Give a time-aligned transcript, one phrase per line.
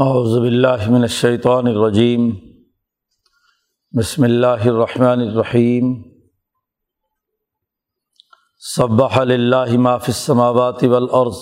[0.00, 2.30] اعوذ باللہ من الشیطان الرجیم۔
[3.98, 6.02] بسم اللہ الرحمن الرحیم۔
[8.76, 11.36] صبح للہ ما فی السماوات والارض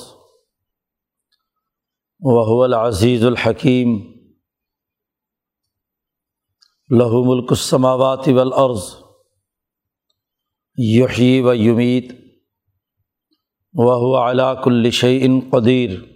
[2.20, 3.88] وهو العزیز الحکیم۔
[6.90, 8.82] له ملک السماوات والارض۔
[10.76, 12.12] یحیی و یمیت۔
[13.72, 16.15] وهو على كل شيء قدیر۔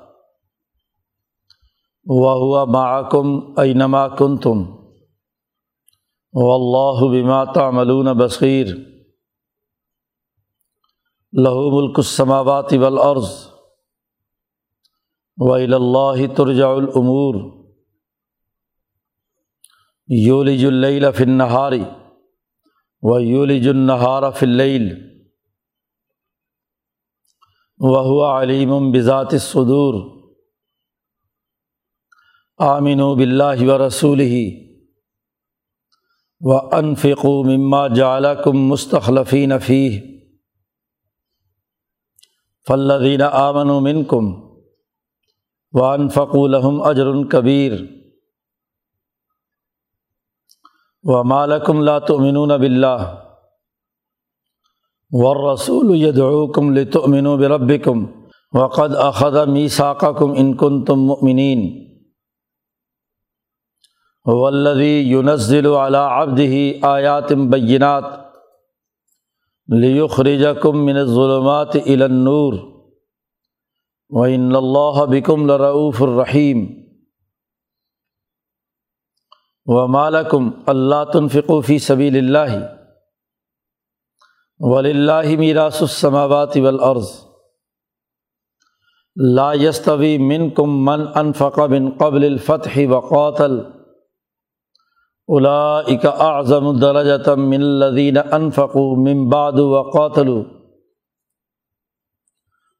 [2.13, 4.63] و ہوا معکم اینما کن تم
[6.33, 8.67] و اللہ بما تعملون بصیر۔
[11.43, 13.29] لہو ملک السماوات والارض۔
[15.37, 17.35] و اللہ ترجع الامور
[20.07, 21.71] یولج اللیل فی النہار
[23.01, 24.91] و یولج النہار فی اللیل
[27.79, 30.20] وہ علیم بذات الصدور۔
[32.61, 34.67] آمن و بلّہ و رسول ہی
[36.39, 39.99] و انفق و مما جالکم مستخلفین فی
[42.67, 44.31] فلدین آمن و من کم
[45.73, 47.71] و انفق الحم اجر الکبیر
[51.03, 53.15] و مالکم لاتمن بلّہ
[55.11, 58.05] ورسول یدعوکم لتؤمنوا و بربکم
[58.53, 61.90] وقد اخذ میثاقکم ان کنتم مؤمنین
[64.25, 68.03] ولدی یونزل علی عبدہ آیات بینات
[69.69, 72.53] لیخرج کم من ظلمات النور.
[74.09, 76.65] و ان اللہ بکم لرعوف الرحیم
[79.67, 82.55] و مالکم اللہ تنفقو فی سبیل اللہ
[84.59, 87.11] وللہ میراث السماوات والارض
[89.15, 93.61] لا یستوی منکم من انفق من قبل الفتح وقاتل.
[95.31, 100.43] الاک اعظم درجتم من الذین انفقوا من بعد وقاتلوا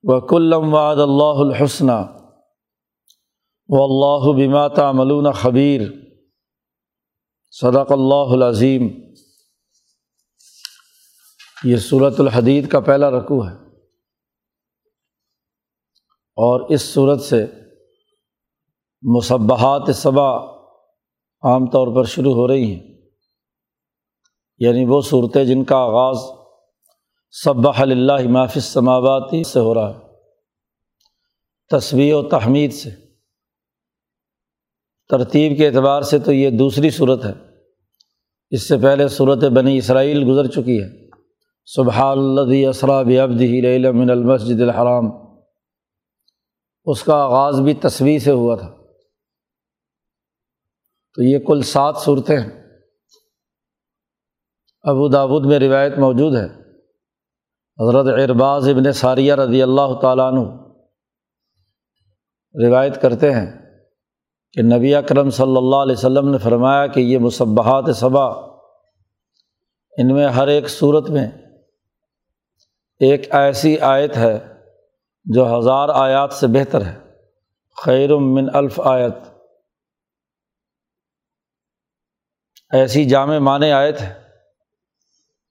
[0.04, 2.00] وکلم وعد اللہ الحسنہ
[3.70, 5.82] و اللہ بما تعملون خبیر
[7.54, 8.90] صدق اللہ العظیم
[11.64, 13.54] یہ صورت الحدید کا پہلا رقوع ہے
[16.38, 17.46] اور اس صورت سے
[19.04, 20.32] مصبحات صبا
[21.44, 22.94] عام طور پر شروع ہو رہی ہیں۔
[24.58, 26.18] یعنی وہ صورتیں جن کا آغاز
[27.44, 30.00] صب اللہ معاف سماواتی سے ہو رہا ہے۔
[31.70, 32.90] تصویر و تحمید سے۔
[35.10, 37.34] ترتیب کے اعتبار سے تو یہ دوسری صورت ہے۔
[38.50, 41.10] اس سے پہلے صورت بنی اسرائیل گزر چکی ہے۔
[41.66, 43.04] صبح اللہ اسرا
[43.92, 45.06] من المسجد الحرام۔
[46.86, 48.81] اس کا آغاز بھی تصویر سے ہوا تھا۔
[51.16, 52.50] تو یہ کل سات صورتیں ہیں۔
[54.82, 56.62] ابو داود میں روایت موجود ہے۔
[57.80, 60.40] حضرت ارباز ابن ساریہ رضی اللہ تعالیٰ عنہ
[62.68, 63.62] روایت کرتے ہیں
[64.54, 68.28] کہ نبی اکرم صلی اللہ علیہ وسلم نے فرمایا کہ یہ مصبحات صبا
[69.98, 71.28] ان میں ہر ایک صورت میں
[73.00, 74.40] ایک ایسی آیت ہے
[75.26, 76.98] جو ہزار آیات سے بہتر ہے۔
[77.86, 79.31] خیر من الف آیت۔
[82.74, 84.14] ایسی جامع معنی آئے تھے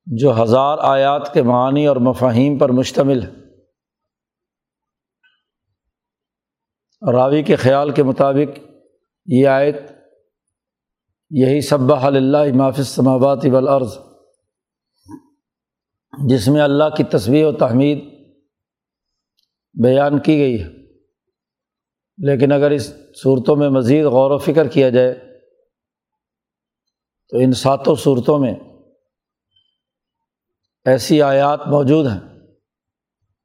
[0.07, 3.29] جو ہزار آیات کے معنی اور مفاہیم پر مشتمل ہے۔
[7.13, 8.59] راوی کے خیال کے مطابق
[9.27, 9.77] یہ آیت
[11.31, 13.99] یہی سب اللہ مافِ سماوات والارض،
[16.29, 18.05] جس میں اللہ کی تصویر و تحمید
[19.83, 20.69] بیان کی گئی ہے۔
[22.19, 22.93] لیکن اگر اس
[23.23, 25.30] صورتوں میں مزید غور و فکر کیا جائے
[27.31, 28.55] تو ان ساتوں صورتوں میں
[30.85, 32.21] ایسی آیات موجود ہیں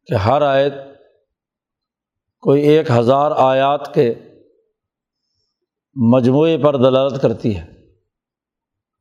[0.06, 0.74] کہ ہر آیت
[2.40, 4.14] کوئی ایک ہزار آیات کے
[5.96, 7.72] مجموعے پر دلالت کرتی ہے۔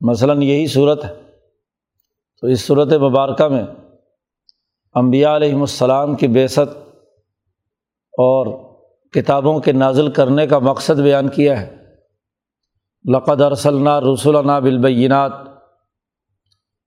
[0.01, 1.21] مثلاً یہی صورت ہے۔
[2.41, 3.63] تو اس صورت مبارکہ میں
[4.93, 6.95] امبیا علیہم السلام کی بیست
[8.11, 8.75] اور
[9.09, 11.84] کتابوں کے نازل کرنے کا مقصد بیان کیا ہے۔
[13.13, 15.31] لقد ارسلنا رسولنا بالبینات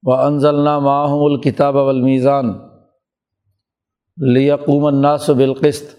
[0.02, 2.50] و انزلنا معاہم الکتاب والمیزان
[4.16, 5.96] لیقوم الناس بالقسط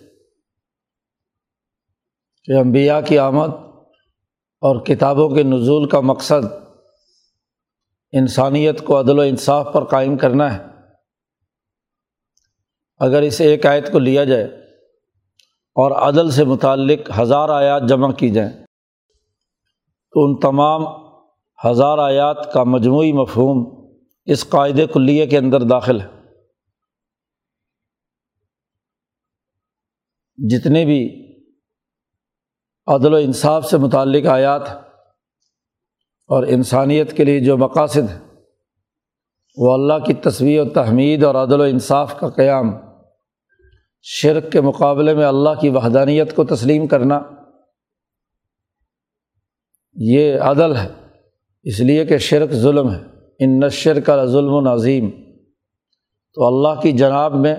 [2.43, 3.49] کہ انبیاء کی آمد
[4.61, 6.45] اور کتابوں کے نزول کا مقصد
[8.11, 10.63] انسانیت کو عدل و انصاف پر قائم کرنا ہے۔
[12.99, 14.43] اگر اس ایک آیت کو لیا جائے
[15.75, 18.68] اور عدل سے متعلق ہزار آیات جمع کی جائیں
[20.11, 20.85] تو ان تمام
[21.65, 23.89] ہزار آیات کا مجموعی مفہوم
[24.25, 26.07] اس قاعدے کلیے کے اندر داخل ہے۔
[30.37, 31.01] جتنے بھی
[32.87, 34.61] عدل و انصاف سے متعلق آیات
[36.29, 38.19] اور انسانیت کے لیے جو مقاصد ہیں،
[39.57, 42.71] وہ اللہ کی تصویر و تحمید اور عدل و انصاف کا قیام،
[44.01, 47.19] شرک کے مقابلے میں اللہ کی وحدانیت کو تسلیم کرنا
[50.01, 50.89] یہ عدل ہے۔
[51.63, 52.99] اس لیے کہ شرک ظلم ہے۔
[53.39, 55.09] ان نشر کا ظلم و نظیم
[56.33, 57.55] تو اللہ کی جناب میں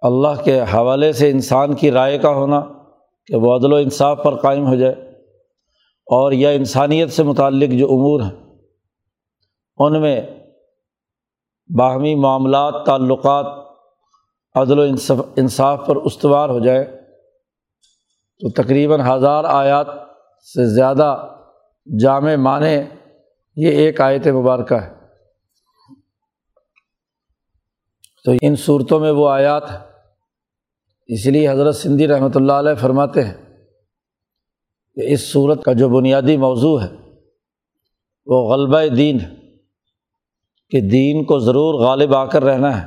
[0.00, 2.60] اللہ کے حوالے سے انسان کی رائے کا ہونا
[3.26, 4.92] کہ وہ عدل و انصاف پر قائم ہو جائے
[6.06, 8.54] اور یا انسانیت سے متعلق جو امور ہیں،
[9.78, 10.22] ان میں
[11.78, 13.46] باہمی معاملات، تعلقات،
[14.54, 14.82] عدل و
[15.36, 16.84] انصاف پر استوار ہو جائے۔
[18.40, 20.05] تو تقریباً ہزار آیات
[20.54, 21.36] سے زیادہ
[22.00, 22.76] جامع معنی
[23.56, 24.92] یہ ایک آیت مبارکہ ہے۔
[28.24, 29.62] تو ان صورتوں میں وہ آیات
[31.06, 33.34] اس لیے حضرت سندھی رحمۃ اللہ علیہ فرماتے ہیں
[34.94, 36.90] کہ اس صورت کا جو بنیادی موضوع ہے،
[38.26, 39.36] وہ غلبہ دین ہے۔
[40.70, 42.86] کہ دین کو ضرور غالب آ کر رہنا ہے۔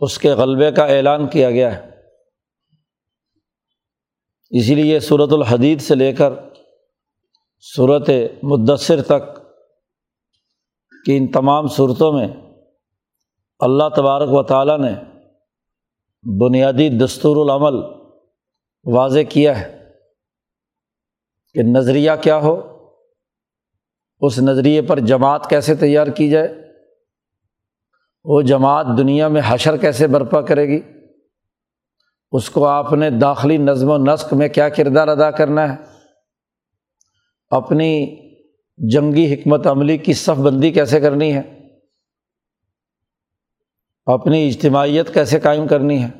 [0.00, 1.91] اس کے غلبے کا اعلان کیا گیا ہے۔
[4.52, 6.32] اسی لیے صورت الحدید سے لے کر
[7.76, 8.10] صورت
[8.42, 9.22] مدثر تک
[11.06, 12.26] کہ ان تمام صورتوں میں
[13.60, 14.92] اللہ تبارک و تعالیٰ نے
[16.24, 17.80] بنیادی دستور العمل
[18.94, 19.88] واضح کیا ہے
[21.54, 22.54] کہ نظریہ کیا ہو،
[24.20, 26.48] اس نظریے پر جماعت کیسے تیار کی جائے،
[28.24, 30.80] وہ جماعت دنیا میں حشر کیسے برپا کرے گی؟
[32.32, 35.76] اس کو آپ نے داخلی نظم و نسق میں کیا کردار ادا کرنا ہے؟
[37.50, 38.16] اپنی
[38.76, 41.68] جنگی حکمت عملی کی صف بندی کیسے کرنی ہے؟
[44.06, 46.10] اپنی اجتماعیت کیسے قائم کرنی ہے؟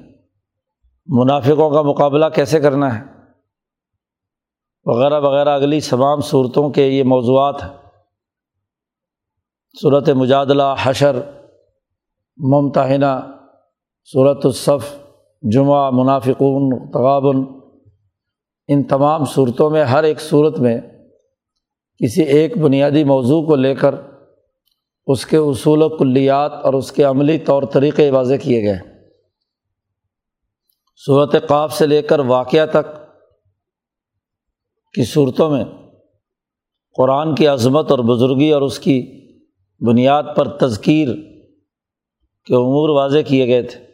[1.06, 3.04] منافقوں کا مقابلہ کیسے کرنا ہے؟
[4.84, 7.82] وغیرہ وغیرہ، اگلی تمام صورتوں کے یہ موضوعات ہیں۔
[9.80, 11.16] صورت مجادلہ، حشر،
[12.36, 13.36] ممتحنہ
[14.12, 15.01] صورت الصف
[15.50, 17.36] جمعہ، منافقون، تغابن،
[18.68, 20.80] ان تمام صورتوں میں، ہر ایک صورت میں
[22.04, 23.94] کسی ایک بنیادی موضوع کو لے کر
[25.06, 28.78] اس کے اصول و کلیات اور اس کے عملی طور طریقے واضح کیے گئے۔
[31.06, 32.96] صورت قاف سے لے کر واقعہ تک
[34.94, 35.64] کی صورتوں میں
[36.96, 39.02] قرآن کی عظمت اور بزرگی اور اس کی
[39.86, 41.08] بنیاد پر تذکیر
[42.44, 43.91] کے امور واضح کیے گئے تھے۔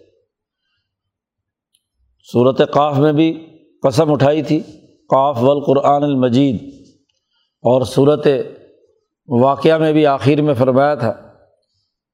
[2.32, 3.46] صورت قاف میں بھی
[3.82, 4.60] قسم اٹھائی تھی،
[5.08, 6.56] قاف والقرآن المجید۔
[7.62, 8.26] اور صورت
[9.28, 11.12] واقعہ میں بھی آخر میں فرمایا تھا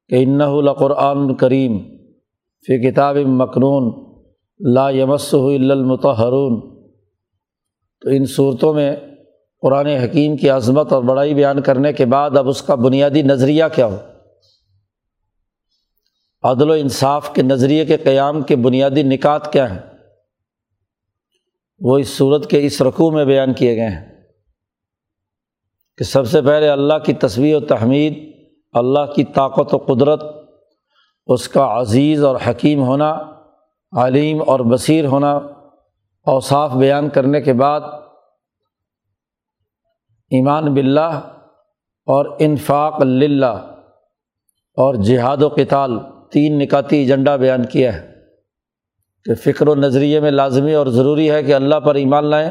[0.08, 0.40] کہ انّ
[21.80, 24.22] وہ اس صورت کے اس رقوع میں بیان کیے گئے ہیں
[25.98, 28.32] کہ سب سے پہلے اللہ کی تصویر و تحمید،
[28.72, 30.22] اللہ کی طاقت و قدرت،
[31.26, 33.18] اس کا عزیز اور حکیم ہونا،
[33.92, 35.36] علیم اور بصیر ہونا
[36.26, 37.80] اوصاف بیان کرنے کے بعد
[40.30, 41.20] ایمان بلّہ
[42.06, 43.70] اور انفاق اللہ
[44.76, 45.98] اور جہاد و کتال
[46.32, 48.13] تین نکاتی ایجنڈا بیان کیا ہے۔
[49.24, 52.50] کہ فکر و نظریے میں لازمی اور ضروری ہے کہ اللہ پر ایمان لائیں۔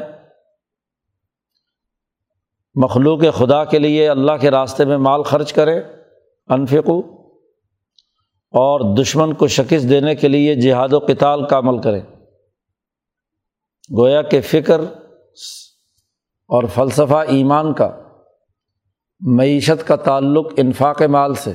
[2.75, 5.79] مخلوق خدا کے لیے اللہ کے راستے میں مال خرچ کریں
[6.47, 6.99] انفقو
[8.51, 12.01] اور دشمن کو شکست دینے کے لیے جہاد و کتال کا عمل کریں۔
[13.97, 14.81] گویا کہ فکر
[16.47, 18.01] اور فلسفہ ایمان کا،
[19.19, 21.51] معیشت کا تعلق انفاق مال سے،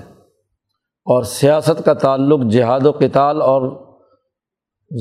[1.06, 3.87] اور سیاست کا تعلق جہاد و کتال اور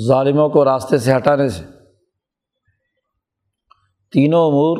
[0.08, 1.64] ظالموں کو راستے سے ہٹانے سے۔
[4.12, 4.78] تینوں امور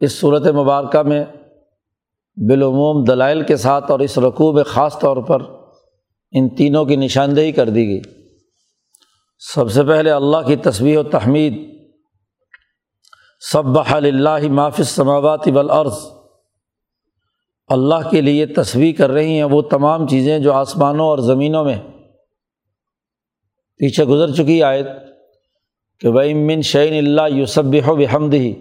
[0.00, 1.24] اس صورت مبارکہ میں
[2.36, 5.42] بالعموم دلائل کے ساتھ اور اس رقوع میں خاص طور پر
[6.32, 8.00] ان تینوں کی نشاندہی کر دی گئی۔
[9.54, 11.78] سب سے پہلے اللہ کی تصویر و تحمید۔
[13.52, 15.94] سب بحل اللہ معاف سماوات والارض۔
[17.68, 21.78] اللہ کے لیے تصویر کر رہی ہیں وہ تمام چیزیں جو آسمانوں اور زمینوں میں
[23.78, 24.86] پیچھے گزر چکی آیت
[26.00, 28.54] کہ بھائی من شعین اللہ یوسب و بحمد ہی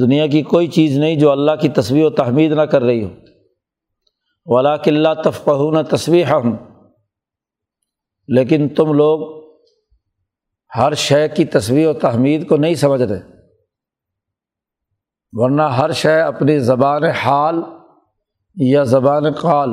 [0.00, 3.10] دنیا کی کوئی چیز نہیں جو اللہ کی تصویر و تحمید نہ کر رہی ہو۔
[4.46, 6.56] ولا کلّہ تفقہ نہ تصویر ہم
[8.28, 9.44] لیکن تم لوگ
[10.76, 13.20] ہر شے کی تصویر و تحمید کو نہیں سمجھ رہے
[15.32, 17.54] ورنہ ہر شے اپنی زبان حال
[18.56, 19.70] یا زبان قال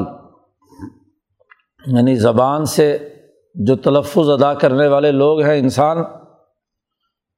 [1.85, 3.07] یعنی زبان سے
[3.55, 5.97] جو تلفظ ادا کرنے والے لوگ ہیں انسان،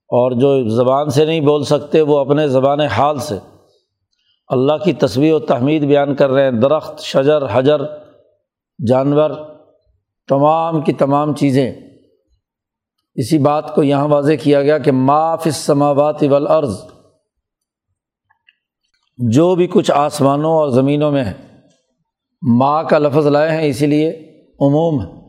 [0.09, 3.35] اور جو زبان سے نہیں بول سکتے، وہ اپنے زبان حال سے۔
[4.47, 7.81] اللہ کی تصویر و تحمید بیان کر رہے ہیں۔ درخت، شجر، حجر،
[8.87, 9.31] جانور،
[10.29, 11.71] تمام کی تمام چیزیں۔
[13.15, 16.83] اسی بات کو یہاں واضح کیا گیا کہ معاف سماوات والارض،
[19.17, 21.33] جو بھی کچھ آسمانوں اور زمینوں میں ہے
[22.41, 24.09] ماں کا لفظ لائے ہیں، اسی لیے
[24.61, 25.22] عموم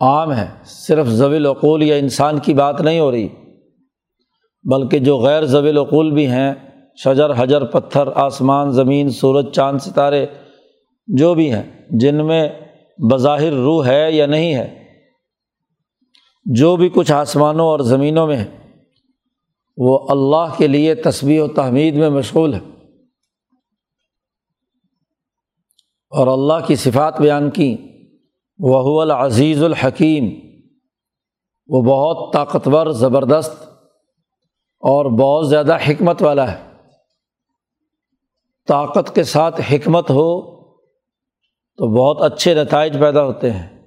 [0.00, 3.28] عام ہے، صرف ضوی العقول یا انسان کی بات نہیں ہو رہی،
[4.62, 6.54] بلکہ جو غیر ضوی العقول بھی ہیں،
[7.04, 10.26] شجر، حجر، پتھر، آسمان، زمین، سورج، چاند، ستارے،
[11.06, 12.48] جو بھی ہیں، جن میں
[13.10, 14.84] بظاہر روح ہے یا نہیں ہے،
[16.44, 18.46] جو بھی کچھ آسمانوں اور زمینوں میں ہے،
[19.76, 22.60] وہ اللہ کے لیے تصویر و تحمید میں مشغول ہے۔
[26.10, 27.76] اور اللہ کی صفات بیان کی
[28.58, 30.48] وہ العزیز الحکیم۔
[31.66, 33.62] وہ بہت طاقتور، زبردست
[34.80, 36.72] اور بہت زیادہ حکمت والا ہے۔
[38.68, 40.58] طاقت کے ساتھ حکمت ہو
[41.76, 43.82] تو بہت اچھے نتائج پیدا ہوتے ہیں۔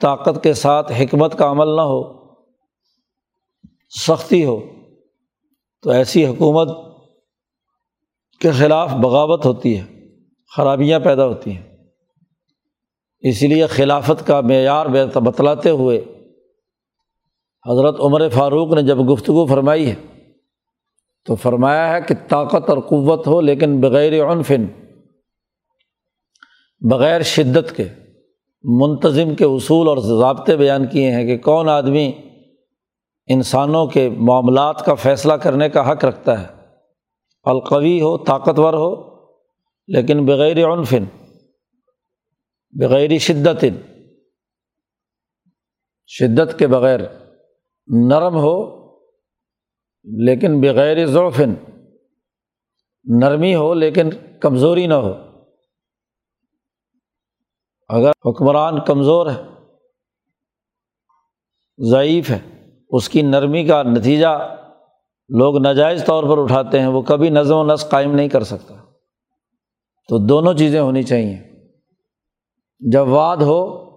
[0.00, 2.02] طاقت کے ساتھ حکمت کا عمل نہ ہو،
[4.06, 4.60] سختی ہو،
[5.82, 6.68] تو ایسی حکومت
[8.38, 9.84] کے خلاف بغاوت ہوتی ہے،
[10.56, 11.69] خرابیاں پیدا ہوتی ہیں۔
[13.22, 16.04] اسی لیے خلافت کا معیار بتلاتے ہوئے
[17.66, 19.94] حضرت عمر فاروق نے جب گفتگو فرمائی ہے
[21.26, 24.64] تو فرمایا ہے کہ طاقت اور قوت ہو لیکن بغیر عنفن،
[26.80, 27.84] بغیر شدت کے
[28.64, 32.12] منتظم کے اصول اور ضابطے بیان کیے ہیں کہ کون آدمی
[33.26, 36.46] انسانوں کے معاملات کا فیصلہ کرنے کا حق رکھتا ہے،
[37.42, 38.94] القوی ہو، طاقتور ہو،
[39.88, 41.04] لیکن بغیر عنفن۔
[42.72, 43.64] بغیر شدت.
[46.06, 47.00] شدت کے بغیر
[47.86, 48.80] نرم ہو،
[50.02, 51.54] لیکن بغیر ضعفن
[53.20, 54.10] نرمی ہو لیکن
[54.40, 55.12] کمزوری نہ ہو۔
[57.88, 59.42] اگر حکمران کمزور ہے،
[61.90, 62.38] ضعیف ہے،
[62.88, 64.56] اس کی نرمی کا نتیجہ
[65.28, 68.74] لوگ ناجائز طور پر اٹھاتے ہیں، وہ کبھی نظم و نسق قائم نہیں کر سکتا۔
[70.08, 71.49] تو دونوں چیزیں ہونی چاہئیں
[72.80, 73.08] جب
[73.42, 73.90] ہو،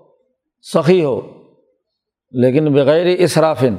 [0.62, 1.22] سخی ہو،
[2.32, 3.75] لیکن بغیر اصرافن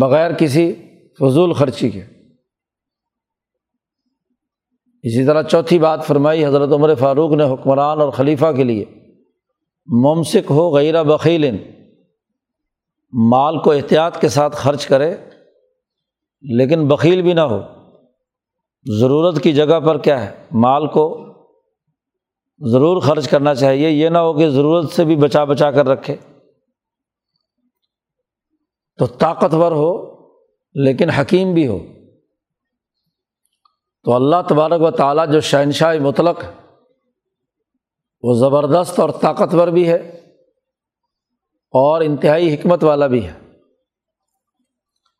[0.00, 0.74] بغیر کسی
[1.20, 2.02] فضول خرچی کے۔
[5.02, 8.84] اسی طرح چوتھی بات فرمائی، حضرت عمر فاروق نے حکمران اور خلیفہ کے لیے،
[9.86, 11.56] ممسک ہو غیر بخیل
[13.12, 15.16] مال کو احتیاط کے ساتھ خرچ کرے،
[16.42, 17.60] لیکن بخیل بھی نہ ہو۔
[18.98, 21.25] ضرورت کی جگہ پر کیا ہے؟ مال کو
[22.58, 26.16] ضرور خرچ کرنا چاہیے، یہ نہ ہو کہ ضرورت سے بھی بچا بچا کر رکھے۔
[28.98, 30.16] تو طاقتور ہو،
[30.74, 31.78] لیکن حکیم بھی ہو۔
[34.04, 36.52] تو اللہ تبارک و تعالیٰ جو شہنشاہ مطلق ہے
[38.22, 39.96] وہ زبردست اور طاقتور بھی ہے
[41.70, 43.32] اور انتہائی حکمت والا بھی ہے۔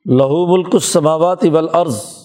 [0.07, 2.15] لہو ملک السماوات والارض۔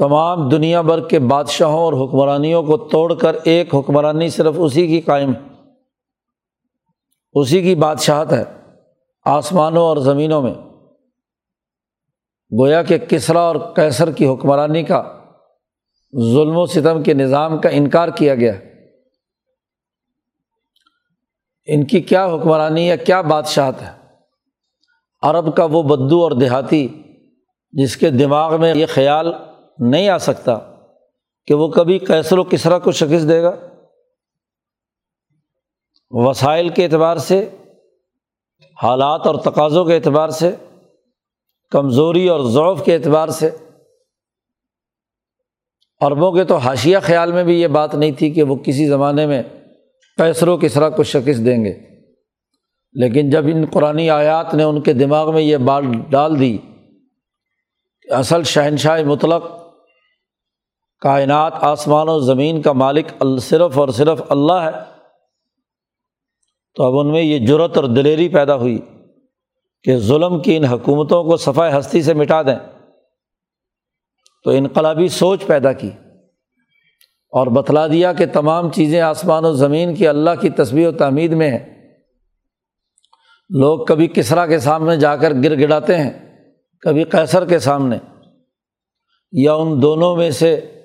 [0.00, 5.00] تمام دنیا بھر کے بادشاہوں اور حکمرانیوں کو توڑ کر ایک حکمرانی صرف اسی کی
[5.00, 5.40] قائم ہے۔
[7.32, 8.44] اسی کی بادشاہت ہے
[9.24, 10.54] آسمانوں اور زمینوں میں۔
[12.58, 15.20] گویا کہ کسرا اور کیسر کی حکمرانی کا
[16.20, 18.70] ظلم و ستم کے نظام کا انکار کیا گیا۔ ہے
[21.66, 23.92] ان کی کیا حکمرانی ہے کیا بادشاہت ہے؟
[25.22, 26.88] عرب کا وہ بدو اور دیہاتی
[27.72, 29.32] جس کے دماغ میں یہ خیال
[29.80, 30.58] نہیں آ سکتا
[31.46, 33.56] کہ وہ کبھی کیسر و کسرا کو شکست دے گا۔
[36.10, 37.48] وسائل کے اعتبار سے،
[38.82, 40.50] حالات اور تقاضوں کے اعتبار سے،
[41.70, 43.50] کمزوری اور ضعف کے اعتبار سے۔
[46.00, 49.26] عربوں کے تو حاشیہ خیال میں بھی یہ بات نہیں تھی کہ وہ کسی زمانے
[49.26, 49.42] میں
[50.16, 51.78] کیسر و کسرا کو شکست دیں گے۔
[52.92, 56.58] لیکن جب ان قرآن آیات نے ان کے دماغ میں یہ بات ڈال دی
[58.02, 59.59] کہ اصل شہنشاہ مطلق
[61.00, 64.70] کائنات آسمان و زمین کا مالک صرف اور صرف اللہ ہے۔
[66.74, 68.78] تو اب ان میں یہ جرت اور دلیری پیدا ہوئی
[69.82, 72.58] کہ ظلم کی ان حکومتوں کو صفائے ہستی سے مٹا دیں۔
[74.44, 75.90] تو انقلابی سوچ پیدا کی
[77.32, 81.32] اور بتلا دیا کہ تمام چیزیں آسمان و زمین کی اللہ کی تصویر و تعمید
[81.32, 81.90] میں ہیں۔
[83.48, 86.42] لوگ کبھی کسرا کے سامنے جا کر گر گڑاتے ہیں،
[86.80, 87.98] کبھی کیسر کے سامنے،
[89.32, 90.79] یا ان دونوں میں سے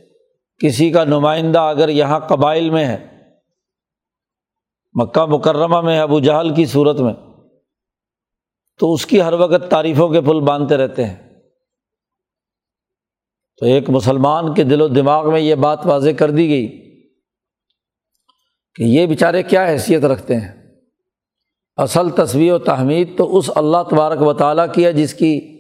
[0.59, 3.07] کسی کا نمائندہ اگر یہاں قبائل میں ہے،
[4.93, 7.13] مکہ مکرمہ میں، ابو جہل کی صورت میں،
[8.79, 11.15] تو اس کی ہر وقت تعریفوں کے پل باندھتے رہتے ہیں۔
[13.59, 16.67] تو ایک مسلمان کے دل و دماغ میں یہ بات واضح کر دی گئی
[18.75, 20.75] کہ یہ بیچارے کیا حیثیت رکھتے ہیں۔
[21.77, 25.57] اصل تصویر و تحمید تو اس اللہ تبارک و تعالیٰ کی ہے جس کی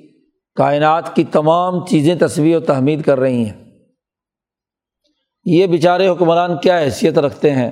[0.55, 3.64] کائنات کی تمام چیزیں تصویر و تحمید کر رہی ہیں۔
[5.45, 7.71] یہ بیچارے حکمران کیا حیثیت رکھتے ہیں؟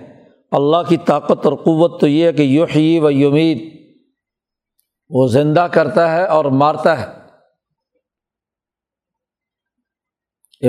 [0.52, 3.74] اللہ کی طاقت اور قوت تو یہ ہے کہ یوحی و یمید
[5.10, 7.24] وہ زندہ کرتا ہے اور مارتا ہے۔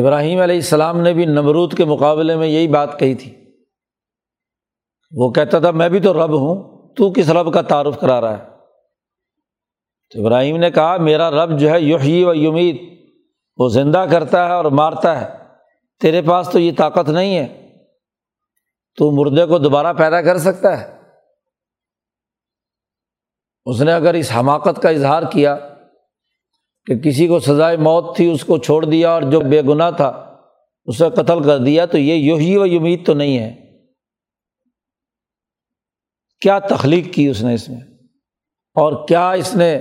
[0.00, 3.34] ابراہیم علیہ السلام نے بھی نمرود کے مقابلے میں یہی بات کہی تھی۔
[5.12, 8.38] وہ کہتا تھا، میں بھی تو رب ہوں، تو کس رب کا تعارف کرا رہا
[8.38, 8.44] ہے؟
[10.12, 12.98] تو ابراہیم نے کہا، میرا رب جو ہے یوحی و یمید
[13.56, 15.43] وہ زندہ کرتا ہے اور مارتا ہے۔
[16.00, 17.76] تیرے پاس تو یہ طاقت نہیں ہے۔
[18.96, 20.98] تو مردے کو دوبارہ پیدا کر سکتا ہے۔
[23.64, 25.56] اس نے اگر اس حماقت کا اظہار کیا
[26.86, 30.36] کہ کسی کو سزائے موت تھی، اس کو چھوڑ دیا اور جو بے گناہ تھا،
[30.84, 33.64] اسے قتل کر دیا، تو یہ یوہی و امید تو نہیں ہے۔
[36.40, 37.80] کیا تخلیق کی اس نے اس میں؟
[38.74, 39.80] اور کیا اس نے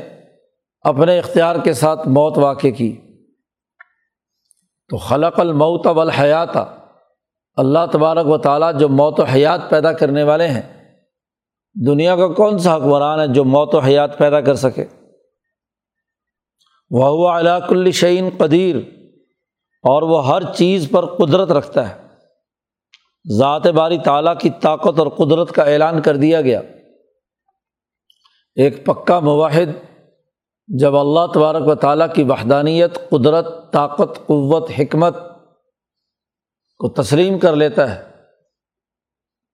[0.82, 3.03] اپنے اختیار کے ساتھ موت واقع کی؟
[4.90, 6.56] تو خلق الموت والحیات
[7.58, 10.62] اللہ تبارک و تعالیٰ جو موت و حیات پیدا کرنے والے ہیں،
[11.76, 14.86] دنیا کا کون سا حکمران ہے جو موت و حیات پیدا کر سکے؟
[16.90, 18.76] وہ ہوا علاق الشعین قدیر،
[19.84, 21.96] اور وہ ہر چیز پر قدرت رکھتا ہے۔
[23.38, 26.62] ذات باری تعالیٰ کی طاقت اور قدرت کا اعلان کر دیا گیا۔
[28.58, 29.70] ایک پکا مواحد
[30.68, 35.16] جب اللہ تبارک و تعالیٰ کی وحدانیت، قدرت، طاقت، قوت، حکمت
[36.78, 38.12] کو تسلیم کر لیتا ہے،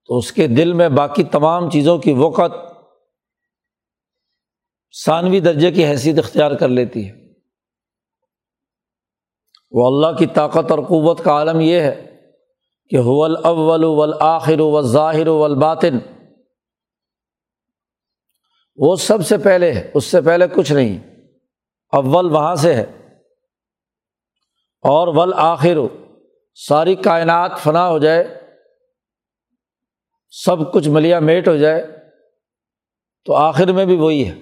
[0.06, 2.70] تو اس کے دل میں باقی تمام چیزوں کی وقت
[5.06, 7.20] ثانوی درجے کی حیثیت اختیار کر لیتی ہے۔
[9.72, 12.22] وہ اللہ کی طاقت اور قوت کا عالم یہ ہے
[12.90, 16.00] کہ حول اول والآخر والظاہر والباطن۔
[18.80, 21.00] وہ سب سے پہلے ہے، اس سے پہلے کچھ نہیں۔
[21.92, 22.86] اول وہاں سے ہے۔
[24.82, 25.78] اور ول آخر
[26.54, 28.42] ساری کائنات فنا ہو جائے۔
[30.30, 31.88] سب کچھ ملیا میٹ ہو جائے۔
[33.26, 34.36] تو آخر میں بھی وہی ہے۔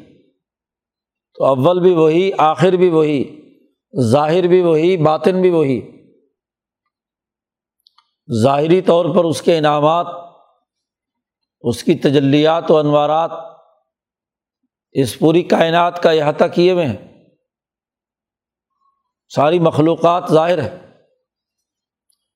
[1.33, 3.41] تو اول بھی وہی، آخر بھی وہی۔
[4.01, 6.07] ظاہر بھی وہی، باطن بھی وہی۔
[8.43, 10.07] ظاہری طور پر اس کے انعامات،
[11.61, 13.56] اس کی تجلیات و انوارات
[14.91, 17.27] اس پوری کائنات کا احاطہ کیے ہوئے ہیں۔
[19.35, 20.77] ساری مخلوقات ظاہر ہے۔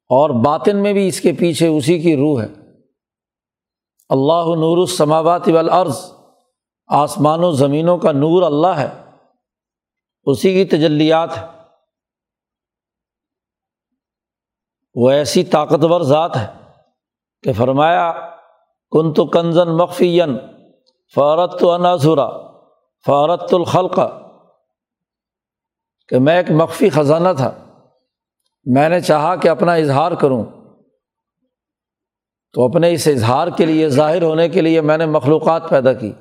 [0.10, 2.48] اور باطن میں بھی اس کے پیچھے اسی کی روح ہے۔
[4.10, 6.12] اللہ نور السماوات والارض
[6.88, 9.12] آسمان و زمینوں کا نور اللہ ہے۔
[10.24, 11.48] اسی کی تجلیات ہے۔
[14.96, 16.48] وہ ایسی طاقتور ذات ہے
[17.44, 18.12] کہ فرمایا
[18.92, 20.38] کن تو کنزن مخفین
[21.16, 22.30] فورت تو اناظرا
[23.06, 24.00] فورت الخلق،
[26.08, 27.52] کہ میں ایک مخفی خزانہ تھا۔
[28.66, 30.44] میں نے چاہا کہ اپنا اظہار کروں۔
[32.54, 36.12] تو اپنے اس اظہار کے لیے، ظاہر ہونے کے لیے میں نے مخلوقات پیدا کی۔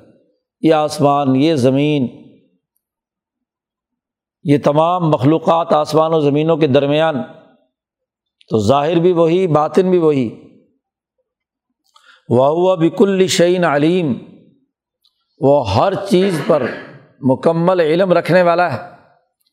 [0.61, 2.07] یہ آسمان، یہ زمین،
[4.43, 7.15] یہ تمام مخلوقات آسمان و زمینوں کے درمیان۔
[8.49, 10.43] تو ظاہر بھی وہی، باطن بھی وہی۔
[12.29, 14.13] واہ بک الشعین علیم۔
[15.41, 16.63] وہ ہر چیز پر
[17.21, 18.89] مکمل علم رکھنے والا ہے،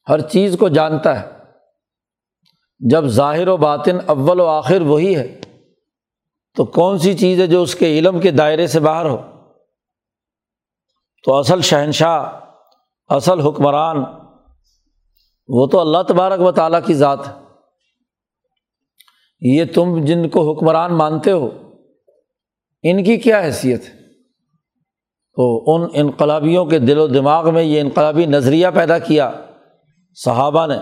[0.08, 1.28] ہر چیز کو جانتا ہے۔
[2.78, 5.40] جب ظاہر و باطن اول و آخر وہی ہے،
[6.56, 9.16] تو کون سی چیز ہے جو اس کے علم کے دائرے سے باہر ہو؟
[11.24, 12.40] تو اصل شہنشاہ،
[13.06, 13.96] اصل حکمران،
[15.48, 17.32] وہ تو اللہ تبارک و تعالیٰ کی ذات ہے۔
[19.40, 21.72] یہ تم جن کو حکمران مانتے ہو،
[22.82, 23.97] ان کی کیا حیثیت ہے؟
[25.38, 29.32] تو ان انقلابیوں کے دل و دماغ میں یہ انقلابی نظریہ پیدا کیا۔
[30.14, 30.76] صحابہ نے،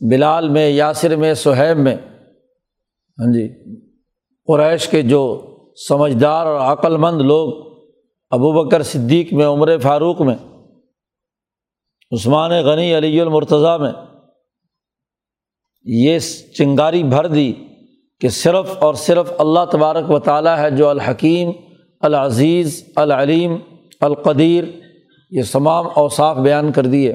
[0.00, 1.96] بلال میں، یاسر میں، سہیب میں۔
[3.18, 3.48] ہاں جی
[4.46, 5.46] قریش کے جو
[5.88, 7.72] سمجھدار اور عقل مند لوگ،
[8.30, 10.36] ابو بکر صدیق میں، عمر فاروق میں،
[12.12, 13.92] عثمان غنی، علی المرتضیٰ میں،
[15.84, 16.18] یہ
[16.58, 17.52] چنگاری بھر دی
[18.20, 21.52] کہ صرف اور صرف اللہ تبارک و تعالیٰ ہے جو الحکیم
[22.02, 23.56] العزیز، العلیم،
[24.00, 24.64] القدیر،
[25.30, 27.12] یہ تمام اوصاف بیان کر دیے۔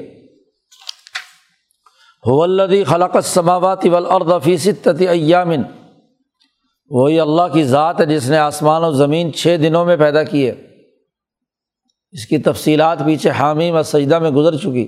[2.26, 5.62] حولدی خلق السماوات والارض فی ستت ایامن
[6.90, 10.46] وہی اللہ کی ذات ہے جس نے آسمان و زمین چھ دنوں میں پیدا کی
[10.46, 10.54] ہے
[12.12, 14.86] اس کی تفصیلات پیچھے حامیم اور سجدہ میں گزر چکی۔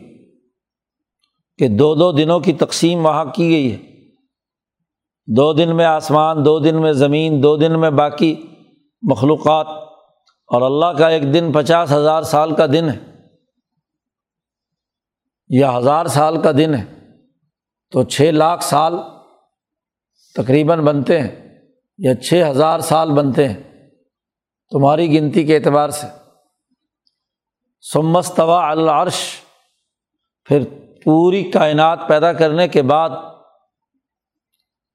[1.59, 3.77] کہ دو دو دنوں کی تقسیم وہاں کی گئی ہے۔
[5.27, 8.37] دو دن میں آسمان، دو دن میں زمین، دو دن میں باقی
[9.03, 9.90] مخلوقات۔
[10.51, 12.99] اور اللہ کا ایک دن پچاس ہزار سال کا دن ہے
[15.49, 16.85] یا ہزار سال کا دن ہے
[17.91, 18.95] تو چھ لاکھ سال
[20.35, 21.59] تقریباً بنتے ہیں
[21.99, 23.63] یا چھ ہزار سال بنتے ہیں
[24.71, 26.07] تمہاری گنتی کے اعتبار سے۔
[27.93, 29.19] سمستوا العرش۔
[30.45, 30.65] پھر
[31.05, 33.11] پوری کائنات پیدا کرنے کے بعد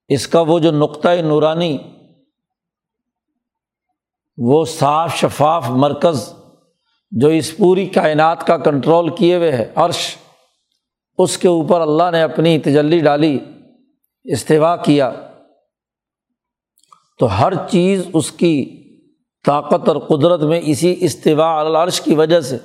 [0.07, 1.77] اس کا وہ جو نقطۂ نورانی
[4.37, 6.33] وہ صاف شفاف مرکز
[7.11, 10.17] جو اس پوری کائنات کا کنٹرول کیے ہوئے ہے، عرش،
[11.17, 13.39] اس کے اوپر اللہ نے اپنی تجلی ڈالی
[14.23, 15.11] استفاع کیا۔
[17.19, 18.81] تو ہر چیز اس کی
[19.45, 22.57] طاقت اور قدرت میں اسی استفاع العرش کی وجہ سے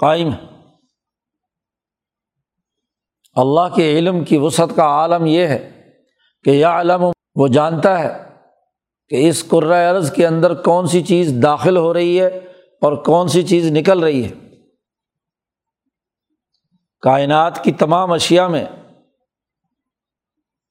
[0.00, 0.46] قائم ہے۔
[3.34, 5.90] اللہ کے علم کی وسعت کا عالم یہ ہے
[6.44, 7.04] کہ یہ علم
[7.34, 8.29] وہ جانتا ہے۔
[9.10, 12.26] کہ اس قرۂۂ عرض کے اندر کون سی چیز داخل ہو رہی ہے
[12.80, 14.30] اور کون سی چیز نکل رہی ہے۔
[17.00, 18.64] کائنات کی تمام اشیا میں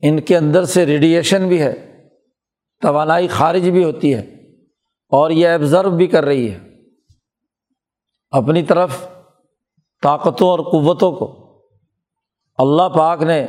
[0.02, 2.04] ان کے اندر سے ریڈیئیشن بھی ہے،
[2.82, 4.20] توانائی خارج بھی ہوتی ہے
[5.10, 6.60] اور یہ ایبزرو بھی کر رہی ہے۔
[8.32, 9.08] اپنی طرف
[10.02, 11.46] طاقتوں اور قوتوں کو
[12.58, 13.48] اللہ پاک نے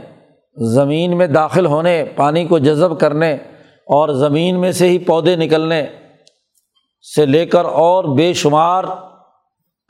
[0.56, 3.36] زمین میں داخل ہونے، پانی کو جذب کرنے
[3.90, 5.86] اور زمین میں سے ہی پودے نکلنے
[7.14, 8.84] سے لے کر اور بے شمار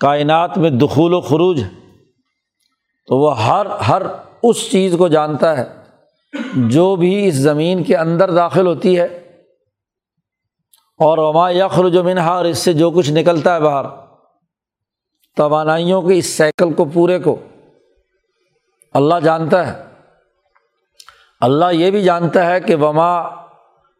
[0.00, 1.62] کائنات میں دخول و خروج
[3.06, 4.02] تو وہ ہر ہر
[4.42, 5.64] اس چیز کو جانتا ہے
[6.56, 9.04] جو بھی اس زمین کے اندر داخل ہوتی ہے۔
[10.98, 13.84] اور وما یخرج و منہا اور اس سے جو کچھ نکلتا ہے باہر۔
[15.36, 17.36] توانائیوں کے اس سائیکل کو، پورے کو
[18.92, 19.84] اللہ جانتا ہے۔
[21.40, 23.39] اللہ یہ بھی جانتا ہے کہ وما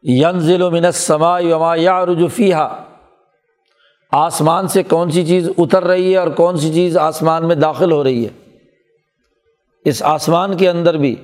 [0.03, 2.51] ین و منت سما وما یا رجوفی
[4.11, 7.91] آسمان سے کون سی چیز اتر رہی ہے اور کون سی چیز آسمان میں داخل
[7.91, 8.29] ہو رہی ہے۔
[9.85, 11.15] اس آسمان کے اندر بھی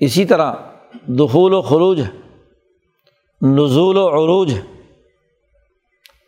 [0.00, 0.52] اسی طرح
[1.06, 2.00] دخول و خروج
[3.42, 4.54] نزول و عروج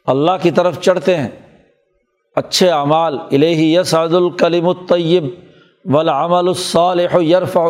[0.07, 1.31] اللہ کی طرف چڑھتے ہیں۔
[2.37, 5.25] اچھے اعمال الہی یسعد الکلیم الطیب
[5.85, 7.69] ولامل الصالح یرفع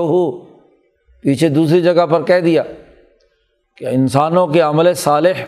[1.22, 2.62] پیچھے دوسری جگہ پر کہہ دیا۔
[3.76, 5.44] کہ انسانوں کے عمل صالح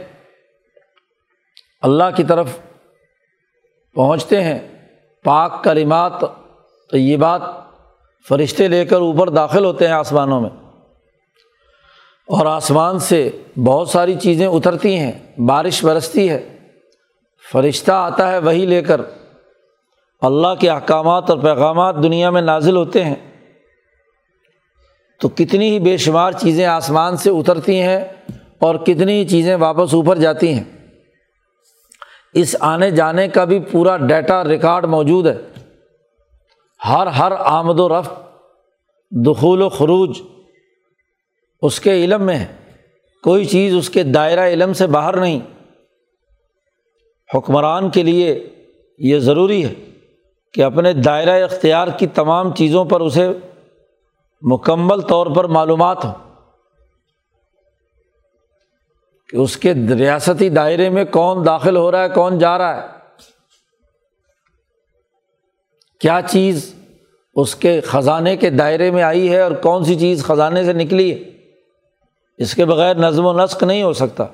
[1.83, 2.59] اللہ کی طرف
[3.95, 4.59] پہنچتے ہیں،
[5.25, 6.13] پاک کلمات
[6.91, 7.43] تو یہ بات
[8.29, 10.51] فرشتے لے کر اوپر داخل ہوتے ہیں آسمانوں میں۔
[12.29, 13.31] اور آسمان سے
[13.65, 16.59] بہت ساری چیزیں اترتی ہیں، بارش برستی ہے،
[17.53, 19.01] فرشتہ آتا ہے وہی لے کر۔
[20.21, 23.34] اللہ کے احکامات اور پیغامات دنیا میں نازل ہوتے ہیں۔
[25.25, 28.05] تو کتنی ہی بے شمار چیزیں آسمان سے اترتی ہیں
[28.59, 30.65] اور کتنی ہی چیزیں واپس اوپر جاتی ہیں۔
[32.35, 35.39] اس آنے جانے کا بھی پورا ڈیٹا ریکارڈ موجود ہے۔
[36.89, 38.11] ہر ہر آمد و رفت،
[39.11, 40.23] دخول و خروج
[41.63, 42.47] اس کے علم میں ہے۔
[43.23, 45.41] کوئی چیز اس کے دائرہ علم سے باہر نہیں۔
[47.35, 48.49] حکمران کے لیے
[48.99, 49.75] یہ ضروری ہے
[50.53, 53.29] کہ اپنے دائرۂ اختیار کی تمام چیزوں پر اسے
[54.45, 56.13] مکمل طور پر معلومات ہو
[59.29, 62.87] کہ اس کے ریاستی دائرے میں کون داخل ہو رہا ہے، کون جا رہا ہے۔
[66.01, 66.75] کیا چیز
[67.35, 71.13] اس کے خزانے کے دائرے میں آئی ہے اور کون سی چیز خزانے سے نکلی
[71.13, 71.31] ہے؟
[72.39, 74.25] اس کے بغیر نظم و نسق نہیں ہو سکتا۔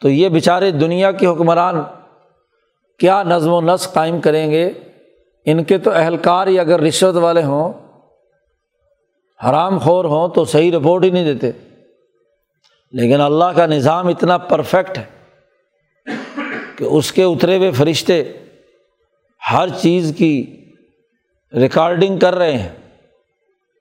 [0.00, 1.74] تو یہ بیچارے دنیا کے حکمران
[2.98, 4.70] کیا نظم و نسق قائم کریں گے؟
[5.44, 7.72] ان کے تو اہلکار ہی اگر رشوت والے ہوں
[9.44, 11.58] حرام خور ہوں تو صحیح رپورٹ ہی نہیں دیتے۔
[12.92, 15.04] لیکن اللہ کا نظام اتنا پرفیکٹ ہے
[16.76, 18.32] کہ اس کے اترے ہوئے فرشتے
[19.52, 20.64] ہر چیز کی
[21.52, 22.68] ریکارڈنگ کر رہے ہیں،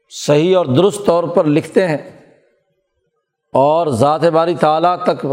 [0.09, 2.33] صحیح اور درست طور پر لکھتے ہیں۔
[3.53, 5.25] اور ذات باری تعالیٰ تک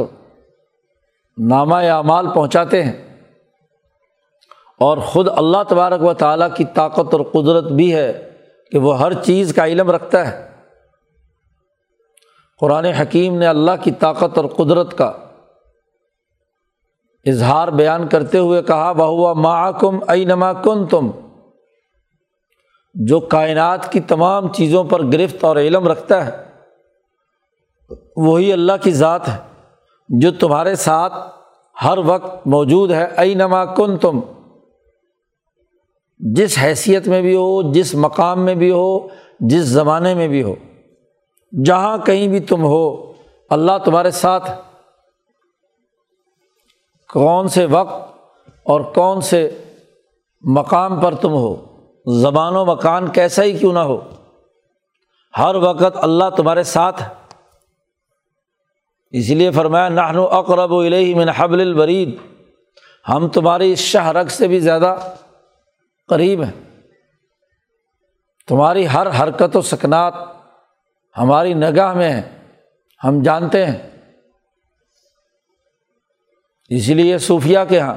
[1.38, 3.20] نامہ اعمال پہنچاتے ہیں۔
[4.80, 8.31] اور خود اللہ تبارک و تعالیٰ کی طاقت اور قدرت بھی ہے۔
[8.72, 10.48] کہ وہ ہر چیز کا علم رکھتا ہے۔
[12.60, 15.12] قرآن حکیم نے اللہ کی طاقت اور قدرت کا
[17.26, 21.10] اظہار بیان کرتے ہوئے کہا بہوا معکم ائی نما کن تم
[22.94, 26.30] جو کائنات کی تمام چیزوں پر گرفت اور علم رکھتا ہے،
[28.16, 29.36] وہی اللہ کی ذات ہے
[30.08, 31.12] جو تمہارے ساتھ
[31.84, 34.20] ہر وقت موجود ہے۔ ائی نما کن تم
[36.22, 39.08] جس حیثیت میں بھی ہو، جس مقام میں بھی ہو،
[39.40, 40.54] جس زمانے میں بھی ہو،
[41.64, 43.12] جہاں کہیں بھی تم ہو،
[43.50, 44.50] اللہ تمہارے ساتھ
[47.10, 48.10] کون سے وقت
[48.62, 49.48] اور کون سے
[50.44, 51.54] مقام پر تم ہو؟
[52.06, 54.00] زبان و مکان کیسا ہی کیوں نہ ہو؟
[55.38, 57.02] ہر وقت اللہ تمہارے ساتھ
[59.10, 60.82] اس لیے فرمایا نہن و اقرب و
[61.16, 62.16] من حبل البرید
[63.08, 64.96] ہم تمہاری اس شاہ رگ سے بھی زیادہ
[66.08, 66.84] قریب ہیں
[68.48, 70.14] تمہاری ہر حرکت و سکنات
[71.16, 72.22] ہماری نگاہ میں ہے
[73.04, 73.90] ہم جانتے ہیں۔
[76.68, 77.96] اسی لیے صوفیہ کے یہاں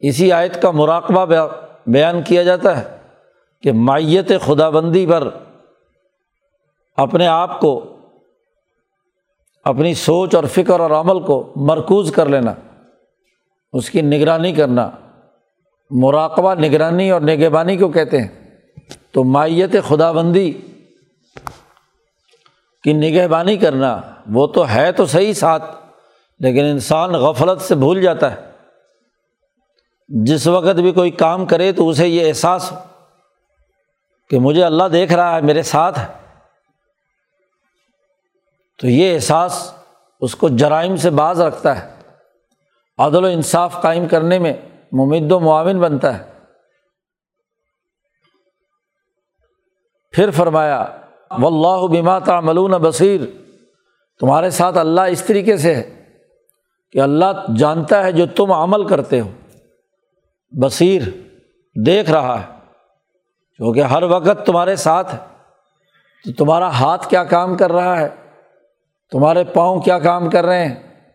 [0.00, 1.48] اسی آیت کا مراقبہ
[1.86, 2.96] بیان کیا جاتا ہے
[3.62, 5.28] کہ مائیت خدا بندی پر
[6.96, 7.96] اپنے آپ کو،
[9.64, 12.54] اپنی سوچ اور فکر اور عمل کو مرکوز کر لینا،
[13.72, 14.90] اس کی نگرانی کرنا۔
[15.92, 18.28] مراقبہ، نگرانی اور نگہبانی کو کہتے ہیں۔
[19.12, 20.52] تو مائیت خدا بندی
[22.82, 24.00] کی نگہبانی کرنا،
[24.30, 25.64] وہ تو ہے تو صحیح ساتھ،
[26.38, 28.36] لیکن انسان غفلت سے بھول جاتا ہے۔
[30.08, 32.78] جس وقت بھی کوئی کام کرے تو اسے یہ احساس ہو
[34.30, 36.06] کہ مجھے اللہ دیکھ رہا ہے، میرے ساتھ ہے۔
[38.78, 39.72] تو یہ احساس
[40.20, 41.94] اس کو جرائم سے باز رکھتا ہے۔
[42.98, 44.52] عدل و انصاف قائم کرنے میں
[44.92, 46.32] ممد و معاون بنتا ہے۔
[50.12, 50.86] پھر فرمایا
[51.30, 53.20] و اللہ بما تعملون بصیر
[54.20, 56.04] تمہارے ساتھ اللہ اس طریقے سے ہے
[56.92, 59.30] کہ اللہ جانتا ہے جو تم عمل کرتے ہو۔
[60.50, 61.02] بصیر
[61.86, 62.58] دیکھ رہا ہے،
[63.56, 65.18] کیونکہ ہر وقت تمہارے ساتھ ہے۔
[66.24, 68.08] تو تمہارا ہاتھ کیا کام کر رہا ہے؟
[69.10, 71.06] تمہارے پاؤں کیا کام کر رہے ہیں؟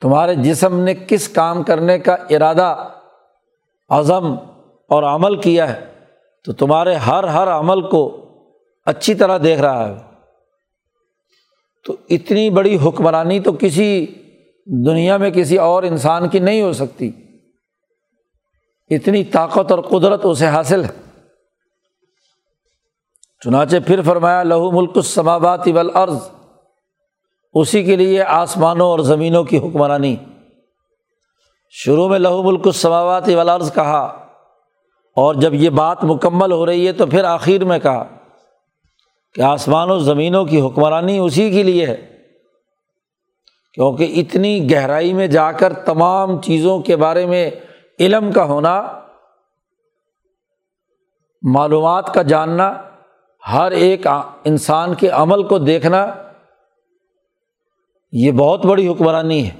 [0.00, 2.88] تمہارے جسم نے کس کام کرنے کا ارادہ
[3.88, 4.34] عزم
[4.88, 5.86] اور عمل کیا ہے،
[6.44, 8.24] تو تمہارے ہر ہر عمل کو
[8.86, 9.94] اچھی طرح دیکھ رہا ہے۔
[11.84, 14.06] تو اتنی بڑی حکمرانی تو کسی
[14.86, 17.10] دنیا میں کسی اور انسان کی نہیں ہو سکتی۔
[18.90, 21.22] اتنی طاقت اور قدرت اسے حاصل ہے۔
[23.44, 26.18] چنانچہ پھر فرمایا، لہو ملک السماوات والارض۔
[27.54, 30.16] اسی کے لیے آسمانوں اور زمینوں کی حکمرانی۔
[31.74, 34.02] شروع میں لہو ملک السماوات والارض کہا،
[35.16, 38.04] اور جب یہ بات مکمل ہو رہی ہے تو پھر آخر میں کہا
[39.34, 41.96] کہ آسمان و زمینوں کی حکمرانی اسی کے لیے ہے،
[43.74, 47.50] کیونکہ اتنی گہرائی میں جا کر تمام چیزوں کے بارے میں
[47.98, 48.80] علم کا ہونا،
[51.42, 52.72] معلومات کا جاننا،
[53.42, 56.06] ہر ایک انسان کے عمل کو دیکھنا،
[58.12, 59.54] یہ بہت بڑی حکمرانی ہے۔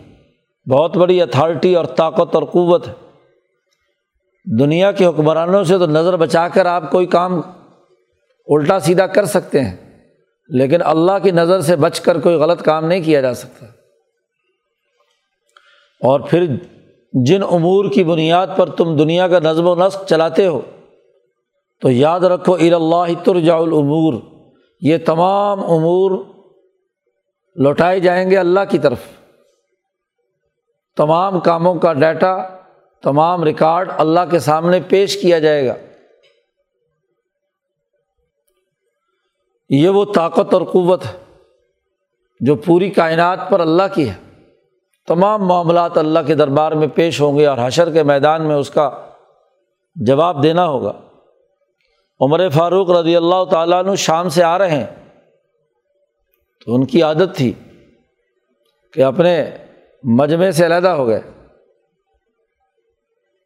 [0.66, 2.92] بہت بڑی اتھارٹی اور طاقت اور قوت ہے۔
[4.58, 7.40] دنیا کے حکمرانوں سے تو نظر بچا کر آپ کوئی کام
[8.46, 9.76] الٹا سیدھا کر سکتے ہیں،
[10.48, 13.66] لیکن اللہ کی نظر سے بچ کر کوئی غلط کام نہیں کیا جا سکتا۔
[16.00, 16.46] اور پھر
[17.12, 20.60] جن امور کی بنیاد پر تم دنیا کا نظم و نسق چلاتے ہو،
[21.82, 24.14] تو یاد رکھو اللہ ترجا العمور
[24.80, 26.10] یہ تمام امور
[27.56, 29.15] لوٹائے جائیں گے اللہ کی طرف۔
[30.96, 32.36] تمام کاموں کا ڈیٹا،
[33.02, 35.74] تمام ریکارڈ اللہ کے سامنے پیش کیا جائے گا۔
[39.68, 41.44] یہ وہ طاقت اور قوت ہے
[42.40, 44.14] جو پوری کائنات پر اللہ کی ہے۔
[45.06, 48.70] تمام معاملات اللہ کے دربار میں پیش ہوں گے اور حشر کے میدان میں اس
[48.70, 48.90] کا
[49.94, 50.92] جواب دینا ہوگا۔
[52.20, 54.86] عمر فاروق رضی اللہ تعالیٰ عنہ شام سے آ رہے ہیں۔
[56.64, 57.52] تو ان کی عادت تھی
[58.92, 59.50] کہ اپنے
[60.06, 61.20] مجمے سے علیحدہ ہو گئے۔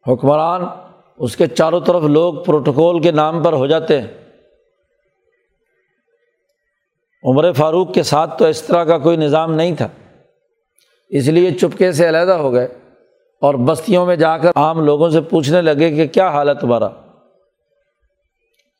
[0.07, 0.61] حکمران
[1.17, 4.07] اس کے چاروں طرف لوگ پروٹوکول کے نام پر ہو جاتے ہیں۔
[7.23, 9.87] عمر فاروق کے ساتھ تو اس طرح کا کوئی نظام نہیں تھا۔
[11.09, 12.65] اس لیے چپکے سے علیحدہ ہو گئے
[13.41, 16.89] اور بستیوں میں جا کر عام لوگوں سے پوچھنے لگے کہ کیا حال ہے تمہارا۔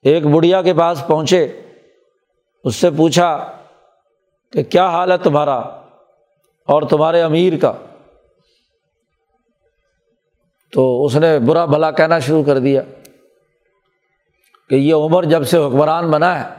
[0.04, 1.62] ایک بڑھیا کے پاس پہنچے،
[2.64, 3.52] اس سے پوچھا
[4.52, 5.81] کہ کیا حال ہے تمہارا؟
[6.72, 7.74] اور تمہارے امیر کا۔
[10.74, 12.82] تو اس نے برا بھلا کہنا شروع کر دیا
[14.70, 16.56] کہ یہ عمر جب سے حکمران بنا ہے،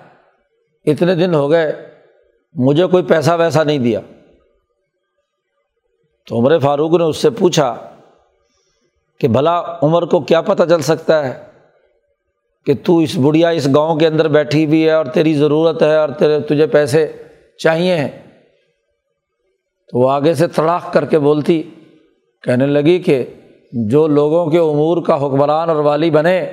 [0.91, 1.95] اتنے دن ہو گئے،
[2.55, 4.01] مجھے کوئی پیسہ ویسا نہیں دیا۔
[6.29, 7.97] تو عمر فاروق نے اس سے پوچھا
[9.19, 11.45] کہ بھلا عمر کو کیا پتہ چل سکتا ہے
[12.67, 15.97] کہ تو اس بڑھیا اس گاؤں کے اندر بیٹھی ہوئی ہے اور تیری ضرورت ہے
[15.97, 17.13] اور تیرے، تجھے پیسے
[17.59, 18.32] چاہیے ہیں۔
[19.93, 21.63] تو وہ آگے سے تڑاخ کر کے بولتی،
[22.43, 23.25] کہنے لگی کہ
[23.73, 26.53] جو لوگوں کے امور کا حکمران اور والی بنے،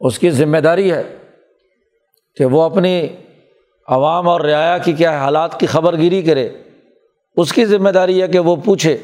[0.00, 1.02] اس کی ذمہ داری ہے
[2.36, 3.06] کہ وہ اپنی
[3.88, 6.48] عوام اور رعایا کی کیا حالات کی خبر گیری کرے۔
[7.36, 8.96] اس کی ذمہ داری ہے کہ وہ پوچھے۔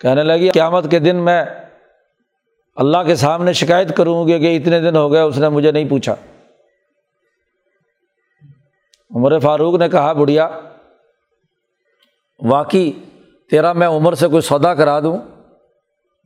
[0.00, 1.44] کہنے لگی، قیامت کے دن میں
[2.76, 5.88] اللہ کے سامنے شکایت کروں گی کہ اتنے دن ہو گئے اس نے مجھے نہیں
[5.88, 6.14] پوچھا۔
[9.14, 10.48] عمر فاروق نے کہا، بڑھیا
[12.42, 12.92] واقعی،
[13.50, 15.18] تیرا میں عمر سے کوئی سودا کرا دوں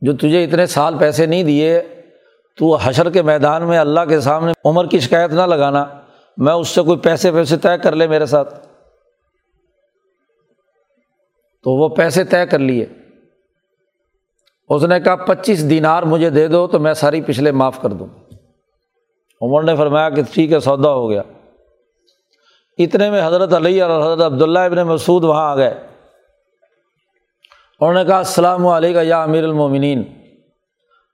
[0.01, 1.81] جو تجھے اتنے سال پیسے نہیں دیے،
[2.57, 5.85] تو حشر کے میدان میں اللہ کے سامنے عمر کی شکایت نہ لگانا،
[6.37, 8.67] میں اس سے کوئی پیسے ویسے طے کر لے میرے ساتھ۔
[11.63, 12.85] تو وہ پیسے طے کر لیے۔
[14.69, 18.07] اس نے کہا، پچیس دینار مجھے دے دو تو میں ساری پچھلے معاف کر دوں۔
[19.41, 21.21] عمر نے فرمایا کہ ٹھیک ہے، سودا ہو گیا۔
[22.77, 25.90] اتنے میں حضرت علی اور حضرت عبداللہ ابن مسعود وہاں آ گئے۔
[27.81, 30.03] انہوں نے کہا، السلام علیکم یا امیر المومنین.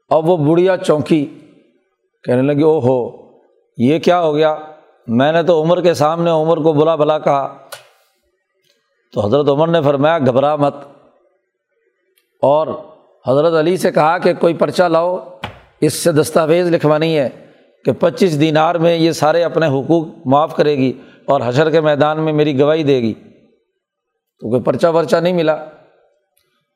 [0.09, 1.39] اب وہ بڑھیا چونکی
[2.23, 3.09] کہنے لگی او ہو
[3.77, 4.55] یہ کیا ہو گیا؟
[5.07, 7.57] میں نے تو عمر کے سامنے عمر کو بلا بلا کہا.
[9.13, 10.75] تو حضرت عمر نے فرمایا، گھبرا مت۔
[12.41, 12.67] اور
[13.27, 15.29] حضرت علی سے کہا کہ کوئی پرچہ لاؤ،
[15.81, 17.29] اس سے دستاویز لکھوانی ہے
[17.85, 20.93] کہ پچیس دینار میں یہ سارے اپنے حقوق معاف کرے گی
[21.25, 23.13] اور حشر کے میدان میں میری گواہی دے گی۔
[24.39, 25.65] تو کوئی پرچہ ورچہ نہیں ملا۔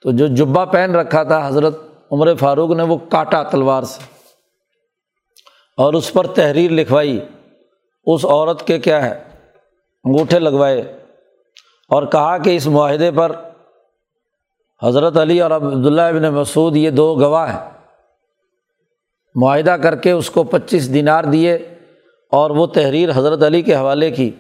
[0.02, 1.78] تو جو جبہ پہن رکھا تھا حضرت
[2.12, 4.02] عمر فاروق نے وہ کاٹا تلوار سے
[5.78, 7.20] اور اس پر تحریر لکھوائی،
[8.06, 9.24] اس عورت کے کیا ہے؟
[10.04, 10.82] انگوٹھے لگوائے
[11.90, 13.32] اور کہا کہ اس معاہدے پر
[14.84, 17.70] حضرت علی اور عبداللہ ابن مسعود یہ دو گواہ ہیں۔
[19.36, 21.56] معاہدہ کر کے اس کو پچیس دینار دیے
[22.32, 24.32] اور وہ تحریر حضرت علی کے حوالے کی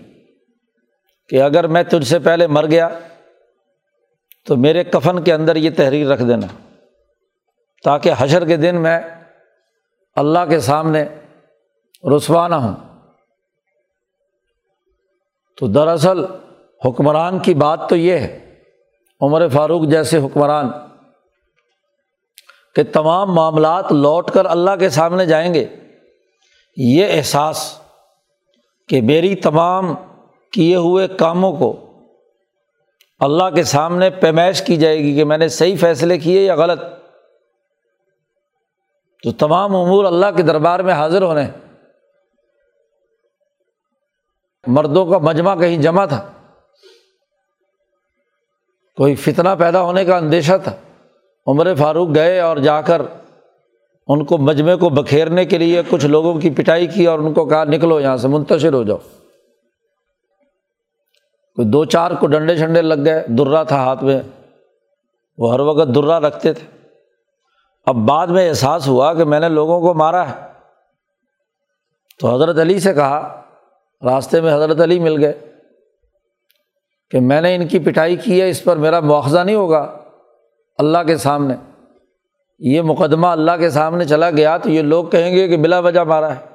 [1.29, 2.89] کہ اگر میں تجھ سے پہلے مر گیا
[4.45, 6.47] تو میرے کفن کے اندر یہ تحریر رکھ دینا
[7.83, 8.99] تاکہ حشر کے دن میں
[10.15, 11.05] اللہ کے سامنے
[12.15, 12.75] رسوا نہ ہوں۔
[15.57, 16.25] تو دراصل
[16.85, 18.59] حکمران کی بات تو یہ ہے،
[19.21, 20.71] عمر فاروق جیسے حکمران
[22.75, 25.65] کہ تمام معاملات لوٹ کر اللہ کے سامنے جائیں گے۔
[26.77, 27.79] یہ احساس
[28.87, 29.95] کہ میری تمام
[30.51, 31.90] کیے ہوئے کاموں کو
[33.21, 36.81] اللہ کے سامنے پیمائش کی جائے گی کہ میں نے صحیح فیصلے کیے یا غلط۔
[39.23, 41.43] تو تمام امور اللہ کے دربار میں حاضر ہونے۔
[44.67, 46.31] مردوں کا مجمع کہیں جمع تھا۔
[48.97, 50.75] کوئی فتنہ پیدا ہونے کا اندیشہ تھا۔
[51.47, 53.01] عمر فاروق گئے اور جا کر
[54.07, 57.45] ان کو مجمے کو بکھیرنے کے لیے کچھ لوگوں کی پٹائی کی اور ان کو
[57.45, 58.97] کہا، نکلو یہاں سے، منتشر ہو جاؤ۔
[61.55, 64.19] کوئی دو چار کو ڈنڈے شنڈے لگ گئے درا تھا ہاتھ میں۔
[65.37, 66.87] وہ ہر وقت درا رکھتے تھے۔
[67.85, 70.47] اب بعد میں احساس ہوا کہ میں نے لوگوں کو مارا ہے۔
[72.19, 73.41] تو حضرت علی سے کہا،
[74.03, 75.33] راستے میں حضرت علی مل گئے
[77.09, 79.97] کہ میں نے ان کی پٹائی کی ہے، اس پر میرا مواخذہ نہیں ہوگا۔
[80.77, 81.55] اللہ کے سامنے۔
[82.59, 85.99] یہ مقدمہ اللہ کے سامنے چلا گیا تو یہ لوگ کہیں گے کہ بلا وجہ
[85.99, 86.50] مارا ہے۔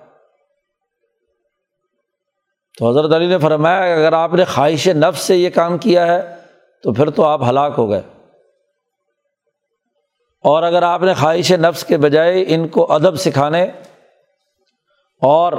[2.76, 6.06] تو حضرت علی نے فرمایا کہ اگر آپ نے خواہش نفس سے یہ کام کیا
[6.06, 6.34] ہے
[6.82, 8.02] تو پھر تو آپ ہلاک ہو گئے۔
[10.42, 13.62] اور اگر آپ نے خواہش نفس کے بجائے ان کو ادب سکھانے
[15.22, 15.52] اور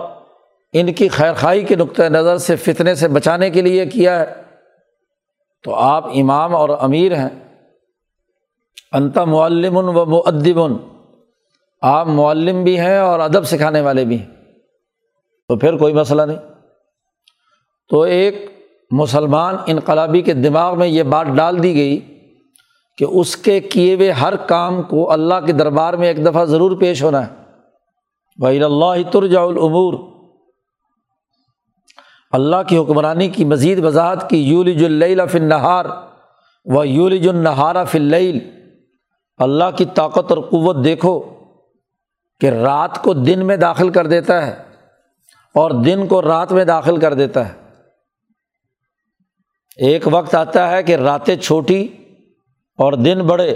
[0.74, 4.34] ان کی خیر خائی کے نقطۂ نظر سے فتنے سے بچانے کے لیے کیا ہے،
[5.64, 7.64] تو آپ امام اور امیر ہیں۔
[8.92, 10.74] انتا معلم و معدبن
[11.82, 14.30] آپ معلم بھی ہیں اور ادب سکھانے والے بھی ہیں۔
[15.48, 16.57] تو پھر کوئی مسئلہ نہیں۔
[17.90, 18.52] تو ایک
[18.92, 22.00] مسلمان انقلابی کے دماغ میں یہ بات ڈال دی گئی
[22.98, 26.78] کہ اس کے کیے ہوئے ہر کام کو اللہ کے دربار میں ایک دفعہ ضرور
[26.78, 27.32] پیش ہونا ہے۔
[28.40, 29.94] بھائی اللہ ترجا العمور
[32.32, 35.86] اللہ کی حکمرانی کی مزید وضاحت کی، یولج اللیل فی النہار
[36.66, 38.40] و یولج النہارا فی اللیل۔
[39.38, 41.20] اللہ کی طاقت اور قوت دیکھو
[42.40, 44.56] کہ رات کو دن میں داخل کر دیتا ہے
[45.56, 47.67] اور دن کو رات میں داخل کر دیتا ہے۔
[49.78, 51.88] ایک وقت آتا ہے کہ راتیں چھوٹی
[52.78, 53.56] اور دن بڑے،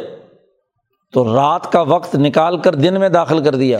[1.13, 3.78] تو رات کا وقت نکال کر دن میں داخل کر دیا۔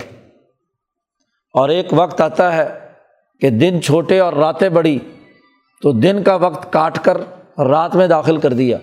[1.54, 2.92] اور ایک وقت آتا ہے
[3.40, 5.00] کہ دن چھوٹے اور راتیں بڑی،
[5.82, 7.18] تو دن کا وقت کاٹ کر
[7.60, 8.78] رات میں داخل کر دیا۔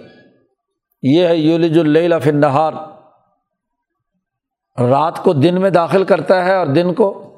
[1.02, 2.72] یہ ہے یولج اللیل فی النہار۔
[4.80, 7.30] رات کو دن میں داخل کرتا ہے اور دن کو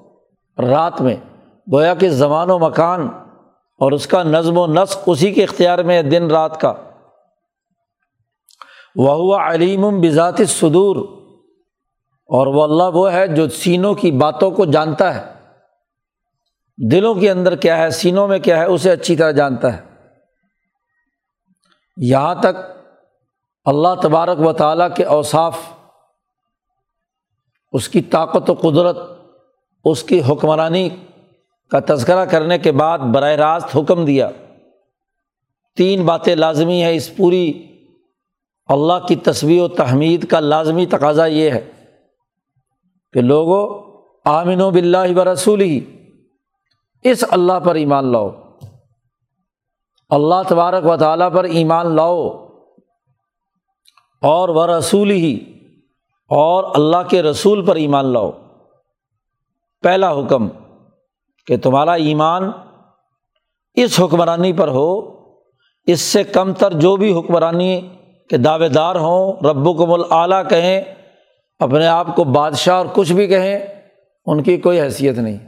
[0.58, 1.16] رات میں۔
[1.72, 3.08] گویا کہ زمان و مکان
[3.80, 6.72] اور اس کا نظم و نسق اسی کے اختیار میں دن رات کا۔
[8.96, 10.96] وہ ہوا علیم بذات صدور
[12.26, 15.34] اور وہ اللہ وہ ہے جو سینوں کی باتوں کو جانتا ہے۔
[16.92, 19.80] دلوں کے اندر کیا ہے، سینوں میں کیا ہے، اسے اچھی طرح جانتا ہے۔
[21.96, 22.86] یہاں تک
[23.64, 25.58] اللہ تبارک و تعالیٰ کے اوصاف،
[27.72, 28.96] اس کی طاقت و قدرت،
[29.84, 30.88] اس کی حکمرانی
[31.70, 34.30] کا تذکرہ کرنے کے بعد براہ راست حکم دیا۔
[35.76, 37.66] تین باتیں لازمی ہیں اس پوری
[38.66, 41.70] اللہ کی تصویر و تحمید کا لازمی تقاضا یہ ہے
[43.12, 43.90] کہ لوگوں
[44.24, 45.80] آمن و بلّہ و رسول ہی
[47.02, 48.30] اس اللہ پر ایمان لاؤ۔
[50.08, 52.28] اللہ تبارک و تعالیٰ پر ایمان لاؤ۔
[54.22, 55.58] اور وہ رسول ہی
[56.28, 58.30] اور اللہ کے رسول پر ایمان لاؤ۔
[59.82, 60.48] پہلا حکم
[61.50, 62.50] کہ تمہارا ایمان
[63.74, 65.10] اس حکمرانی پر ہو،
[65.86, 67.88] اس سے کم تر جو بھی حکمرانی
[68.30, 70.82] کے دعوے دار ہوں رب و العلیٰ کہیں،
[71.58, 73.58] اپنے آپ کو بادشاہ اور کچھ بھی کہیں،
[74.26, 75.38] ان کی کوئی حیثیت نہیں۔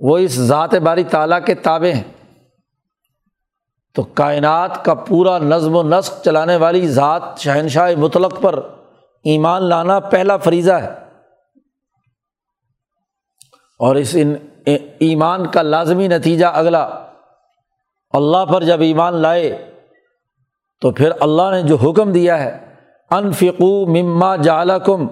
[0.00, 2.34] وہ اس ذات باری تعالیٰ کے تابع ہیں۔
[3.94, 8.60] تو کائنات کا پورا نظم و نسق چلانے والی ذات شہنشاہ مطلق پر
[9.24, 11.05] ایمان لانا پہلا فریضہ ہے۔
[13.78, 14.34] اور اس ان
[14.98, 16.82] ایمان کا لازمی نتیجہ اگلا۔
[18.10, 19.70] اللہ پر جب ایمان لائے
[20.80, 22.74] تو پھر اللہ نے جو حکم دیا ہے،
[23.10, 25.06] انفقو مما جالکم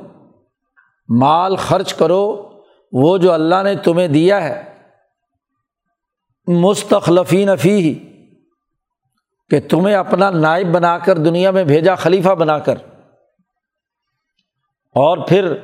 [1.09, 2.51] مال خرچ کرو،
[2.93, 4.75] وہ جو اللہ نے تمہیں دیا ہے۔
[6.47, 7.95] مستخلفین فی ہی
[9.51, 12.75] کہ تمہیں اپنا نائب بنا کر دنیا میں بھیجا خلیفہ بنا کر۔
[14.95, 15.55] اور پھر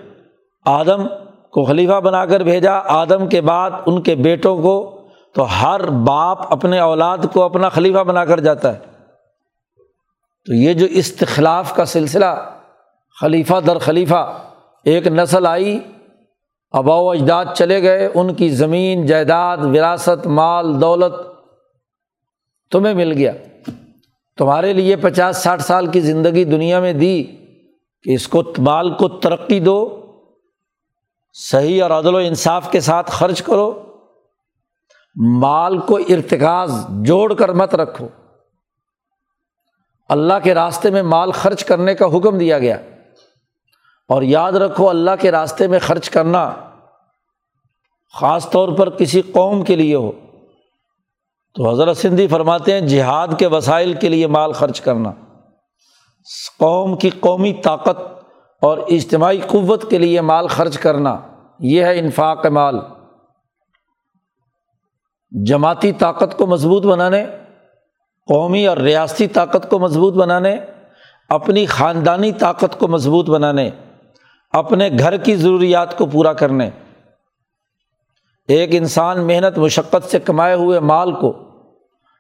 [0.64, 1.06] آدم
[1.52, 5.00] کو خلیفہ بنا کر بھیجا، آدم کے بعد ان کے بیٹوں کو،
[5.34, 8.78] تو ہر باپ اپنے اولاد کو اپنا خلیفہ بنا کر جاتا ہے۔
[10.46, 12.50] تو یہ جو استخلاف کا سلسلہ،
[13.20, 14.38] خلیفہ در خلیفہ،
[14.84, 15.80] ایک نسل آئی
[16.72, 21.12] آبا و اجداد چلے گئے، ان کی زمین، جائیداد، وراثت، مال، دولت
[22.70, 23.32] تمہیں مل گیا۔
[24.38, 27.24] تمہارے لیے پچاس، ساٹھ سال کی زندگی دنیا میں دی
[28.02, 29.99] کہ اس کو مال کو ترقی دو۔
[31.32, 33.96] صحیح اور عدل و انصاف کے ساتھ خرچ کرو۔
[35.16, 38.08] مال کو ارتکاز جوڑ کر مت رکھو۔
[40.08, 42.76] اللہ کے راستے میں مال خرچ کرنے کا حکم دیا گیا۔
[44.08, 46.54] اور یاد رکھو، اللہ کے راستے میں خرچ کرنا
[48.20, 50.12] خاص طور پر کسی قوم کے لیے ہو۔
[51.54, 55.12] تو حضرت سندھی فرماتے ہیں، جہاد کے وسائل کے لیے مال خرچ کرنا۔
[56.58, 58.19] قوم کی قومی طاقت
[58.62, 61.16] اور اجتماعی قوت کے لیے مال خرچ کرنا،
[61.58, 62.80] یہ ہے انفاق مال۔
[65.30, 67.26] جماعتی طاقت کو مضبوط بنانے،
[68.26, 70.56] قومی اور ریاستی طاقت کو مضبوط بنانے،
[71.28, 73.70] اپنی خاندانی طاقت کو مضبوط بنانے،
[74.52, 76.70] اپنے گھر کی ضروریات کو پورا کرنے۔
[78.48, 81.32] ایک انسان محنت، مشقت سے کمائے ہوئے مال کو،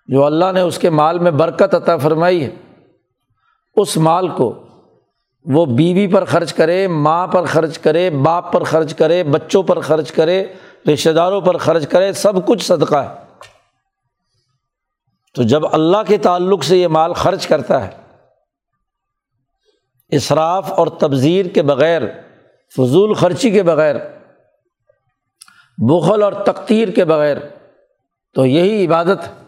[0.06, 2.50] جو اللہ نے اس کے مال میں برکت عطا فرمائی ہے،
[3.76, 4.62] اس مال کو
[5.44, 9.80] وہ بیوی پر خرچ کرے، ماں پر خرچ کرے، باپ پر خرچ کرے، بچوں پر
[9.80, 10.46] خرچ کرے
[10.92, 13.14] رشتے داروں پر خرچ کرے، سب کچھ صدقہ ہے۔
[15.34, 17.90] تو جب اللہ کے تعلق سے یہ مال خرچ کرتا ہے
[20.10, 22.02] اصراف اور تبذیر کے بغیر،
[22.76, 23.96] فضول خرچی کے بغیر،
[25.78, 27.36] بخل اور تقتیر کے بغیر،
[28.34, 29.44] تو یہی عبادت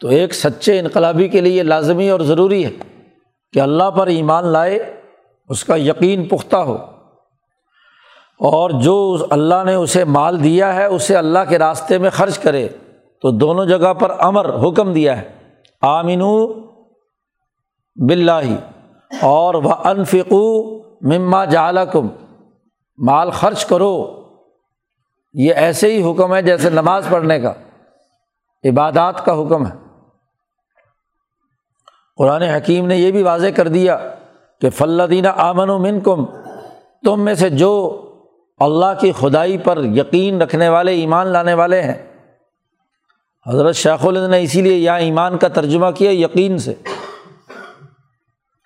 [0.00, 2.87] تو ایک سچے انقلابی کے لیے لازمی اور ضروری ہے۔
[3.52, 5.00] کہ اللہ پر ایمان لائے،
[5.48, 6.76] اس کا یقین پختہ ہو۔
[8.38, 12.68] اور جو اللہ نے اسے مال دیا ہے، اسے اللہ کے راستے میں خرچ کرے،
[13.22, 15.28] تو دونوں جگہ پر امر، حکم دیا ہے۔
[15.80, 16.22] آمین
[17.96, 18.32] بلّہ
[19.22, 22.08] اور وہ انفقو مما جالکم
[22.98, 24.22] مال خرچ کرو۔
[25.32, 27.52] یہ ایسے ہی حکم ہے جیسے نماز پڑھنے کا۔
[28.64, 29.87] عبادات کا حکم ہے۔
[32.18, 34.14] قرآن حکیم نے یہ بھی واضح کر دیا
[34.60, 36.26] کہ فلدینہ آمن و من کم
[37.04, 38.02] تم میں سے جو
[38.58, 42.14] اللہ کی خدائی پر یقین رکھنے والے، ایمان لانے والے ہیں۔
[43.46, 46.74] حضرت شیخ الد نے اسی لیے یہاں ایمان کا ترجمہ کیا یقین سے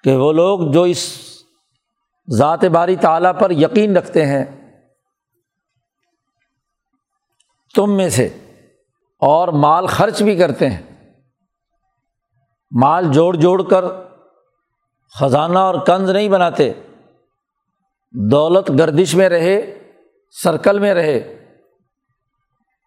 [0.05, 1.13] کہ وہ لوگ جو اس
[2.31, 4.45] ذات باری تعلیٰ پر یقین رکھتے ہیں،
[7.75, 8.29] تم میں سے
[9.21, 10.92] اور مال خرچ بھی کرتے ہیں۔
[12.73, 13.85] مال جوڑ جوڑ کر
[15.21, 16.73] خزانہ اور کنز نہیں بناتے،
[18.15, 19.79] دولت گردش میں رہے،
[20.43, 21.45] سرکل میں رہے،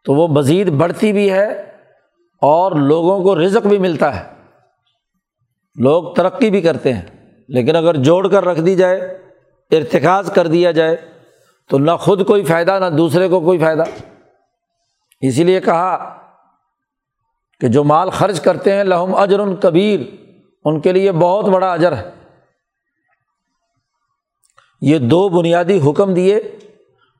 [0.05, 1.51] تو وہ مزید بڑھتی بھی ہے
[2.41, 4.23] اور لوگوں کو رزق بھی ملتا ہے۔
[5.75, 7.01] لوگ ترقی بھی کرتے ہیں،
[7.49, 8.99] لیکن اگر جوڑ کر رکھ دی جائے،
[9.71, 10.95] ارتکاز کر دیا جائے،
[11.69, 13.83] تو نہ خود کوئی فائدہ، نہ دوسرے کو کوئی فائدہ۔
[15.21, 16.17] اسی لیے کہا
[17.59, 19.99] کہ جو مال خرچ کرتے ہیں، لہم اجر ان کبیر،
[20.65, 22.11] ان کے لیے بہت بڑا اجر ہے۔
[24.81, 26.35] یہ دو بنیادی حکم دیے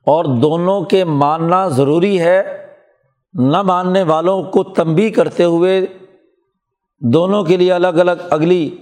[0.06, 2.66] اور دونوں کے ماننا ضروری ہے۔
[3.34, 5.86] نہ ماننے والوں کو تنبی کرتے ہوئے
[7.00, 8.76] دونوں کے لیے الگ الگ اگلی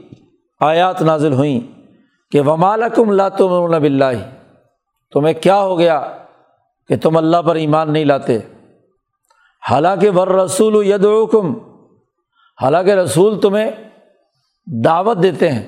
[0.60, 1.60] آیات نازل ہوئیں
[2.30, 4.38] کہ ومالکم لا تم بلّہ
[5.12, 6.16] تمہیں کیا ہو گیا
[6.88, 8.38] کہ تم اللہ پر ایمان نہیں لاتے؟
[9.70, 11.54] حالانکہ ور رسول یدعکم
[12.62, 13.70] حالانکہ رسول تمہیں
[14.84, 15.66] دعوت دیتے ہیں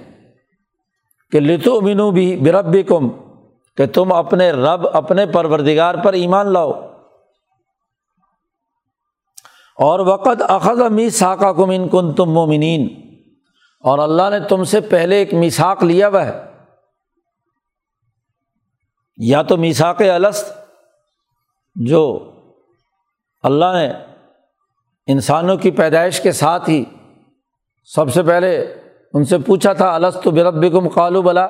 [1.31, 3.09] کہ لتو منو بھی برب کم
[3.77, 6.73] کہ تم اپنے رب، اپنے پروردگار پر ایمان لاؤ۔
[9.79, 12.89] اور وقت اخذ می ساکا کم ان کن تم مومنین،
[13.81, 16.47] اور اللہ نے تم سے پہلے ایک میساک لیا وہ ہے۔
[19.17, 20.53] یا تو میساک الست،
[21.75, 22.33] جو
[23.47, 23.93] اللہ نے
[25.07, 26.85] انسانوں کی پیدائش کے ساتھ ہی
[27.85, 28.75] سب سے پہلے
[29.15, 31.47] ان سے پوچھا تھا السط برب کم قالو بلا؟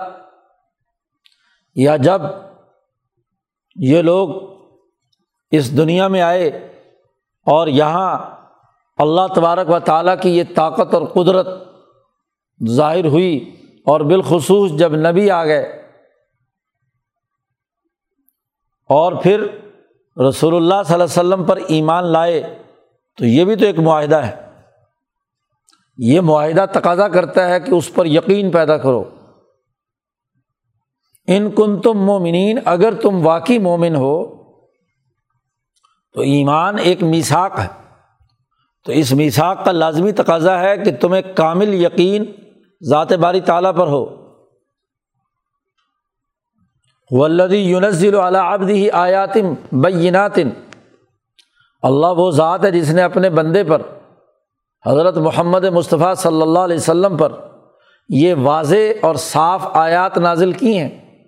[1.75, 2.23] یا جب
[3.77, 4.29] یہ لوگ
[5.51, 6.49] اس دنیا میں آئے
[7.47, 8.19] اور یہاں
[8.99, 11.47] اللہ تبارک و تعالیٰ کی یہ طاقت اور قدرت
[12.69, 15.63] ظاہر ہوئی اور بالخصوص جب نبی آ گئے
[18.91, 19.47] اور پھر
[20.29, 22.59] رسول اللہ صلی اللہ علیہ وسلم پر ایمان لائے
[23.19, 24.47] تو یہ بھی تو ایک معاہدہ ہے۔
[25.99, 29.05] یہ معاہدہ تقاضا کرتا ہے کہ اس پر یقین پیدا کرو۔
[31.27, 34.37] ان کن تم مومنین، اگر تم واقعی مومن ہو،
[36.13, 37.69] تو ایمان ایک میساک ہے۔
[38.85, 42.25] تو اس میساک کا لازمی تقاضا ہے کہ تمہیں کامل یقین،
[42.85, 44.26] ذات باری تعالیٰ پر ہو۔
[47.11, 50.51] ولدی یونزل آبدی آیاتم بیناتن
[51.83, 53.83] اللہ وہ ذات ہے جس نے اپنے بندے پر،
[54.87, 57.33] حضرت محمد مصطفیٰ صلی اللہ علیہ وسلم پر
[58.09, 61.23] یہ واضح اور صاف آیات نازل کی ہیں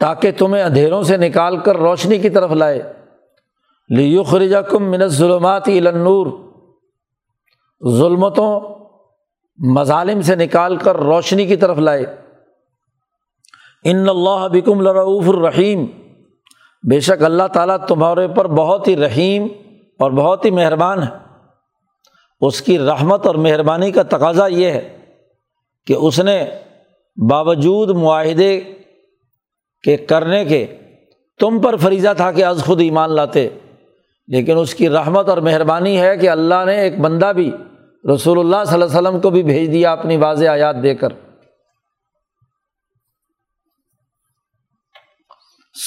[0.00, 2.92] تاکہ تمہیں اندھیروں سے نکال کر روشنی کی طرف لائے۔
[3.88, 6.26] لیو خرجہ کم منت ظلمات النور۔
[7.92, 8.60] ظلمتوں،
[9.58, 12.27] مظالم سے نکال کر روشنی کی طرف لائے۔
[13.84, 15.86] ان اللہ بکم لرعف الرحیم۔
[16.84, 19.46] بے شک اللہ تعالیٰ تمہارے پر بہت ہی رحیم
[19.98, 21.08] اور بہت ہی مہربان ہے۔
[22.40, 24.96] اس کی رحمت اور مہربانی کا تقاضا یہ ہے
[25.86, 26.44] کہ اس نے
[27.16, 28.60] باوجود معاہدے
[29.84, 30.66] کے کرنے کے
[31.40, 33.48] تم پر فریضہ تھا کہ از خود ایمان لاتے،
[34.28, 37.50] لیکن اس کی رحمت اور مہربانی ہے کہ اللہ نے ایک بندہ بھی
[38.14, 41.08] رسول اللہ صلی اللہ علیہ وسلم کو بھی بھیج دیا اپنی واضح آیات دے کر۔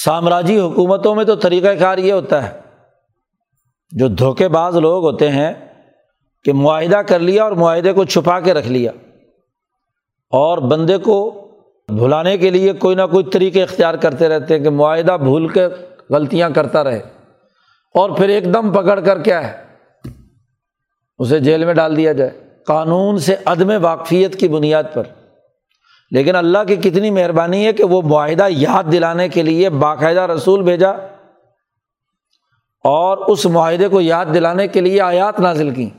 [0.04, 2.60] سامراجی حکومتوں میں تو طریقۂ کار یہ ہوتا ہے۔
[3.90, 5.52] جو دھوکے باز لوگ ہوتے ہیں
[6.44, 8.92] کہ معاہدہ کر لیا اور معاہدے کو چھپا کے رکھ لیا۔
[10.30, 11.48] اور بندے کو
[11.88, 15.66] بھلانے کے لیے کوئی نہ کوئی طریقے اختیار کرتے رہتے ہیں کہ معاہدہ بھول کے
[16.10, 17.00] غلطیاں کرتا رہے۔
[17.94, 19.62] اور پھر ایک دم پکڑ کر کیا ہے؟
[21.18, 22.30] اسے جیل میں ڈال دیا جائے۔
[22.66, 25.02] قانون سے عدم واقفیت کی بنیاد پر۔
[26.12, 30.62] لیکن اللہ کی کتنی مہربانی ہے کہ وہ معاہدہ یاد دلانے کے لیے باقاعدہ رسول
[30.62, 30.90] بھیجا
[32.84, 35.90] اور اس معاہدے کو یاد دلانے کے لیے آیات نازل کی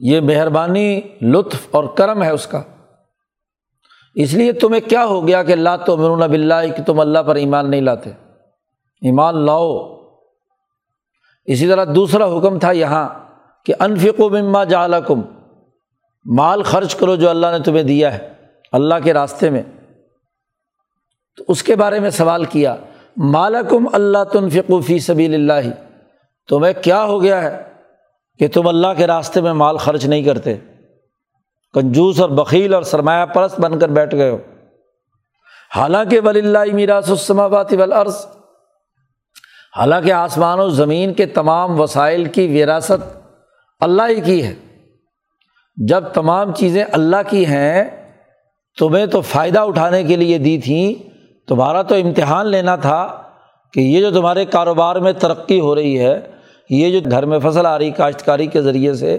[0.00, 2.62] یہ مہربانی لطف اور کرم ہے اس کا۔
[4.14, 7.34] اس لیے تمہیں کیا ہو گیا کہ اللہ تو مرون بلّہ کہ تم اللہ پر
[7.36, 8.10] ایمان نہیں لاتے۔
[9.02, 9.78] ایمان لاؤ۔
[11.44, 13.08] اسی طرح دوسرا حکم تھا یہاں
[13.64, 15.20] کہ انفق و مما جالکم
[16.24, 18.37] مال خرچ کرو جو اللہ نے تمہیں دیا ہے۔
[18.72, 19.62] اللہ کے راستے میں۔
[21.36, 22.76] تو اس کے بارے میں سوال کیا
[23.16, 25.70] مالکم اللہ تنفقو فی سبیل اللہ
[26.48, 27.62] تمہیں کیا ہو گیا ہے
[28.38, 30.54] کہ تم اللہ کے راستے میں مال خرچ نہیں کرتے؟
[31.74, 34.38] کنجوس اور بخیل اور سرمایہ پرست بن کر بیٹھ گئے ہو۔
[35.76, 38.26] حالانکہ ولی اللہ میراث السماوات والارض،
[39.76, 43.18] حالانکہ آسمان و زمین کے تمام وسائل کی وراثت
[43.80, 44.54] اللہ ہی کی ہے۔
[45.76, 47.97] جب تمام چیزیں اللہ کی ہیں
[48.78, 51.08] تمہیں تو فائدہ اٹھانے کے لیے دی تھیں،
[51.48, 53.22] تمہارا تو امتحان لینا تھا
[53.72, 56.30] کہ یہ جو تمہارے کاروبار میں ترقی ہو رہی ہے،
[56.70, 59.18] یہ جو گھر میں فصل آ رہی، کاشتکاری کے ذریعے سے،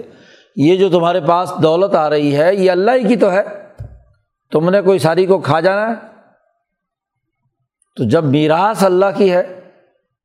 [0.56, 3.42] یہ جو تمہارے پاس دولت آ رہی ہے، یہ اللہ ہی کی تو ہے۔
[4.52, 5.94] تم نے کوئی ساری کو کھا جانا ہے؟
[7.96, 9.60] تو جب میراث اللہ کی ہے،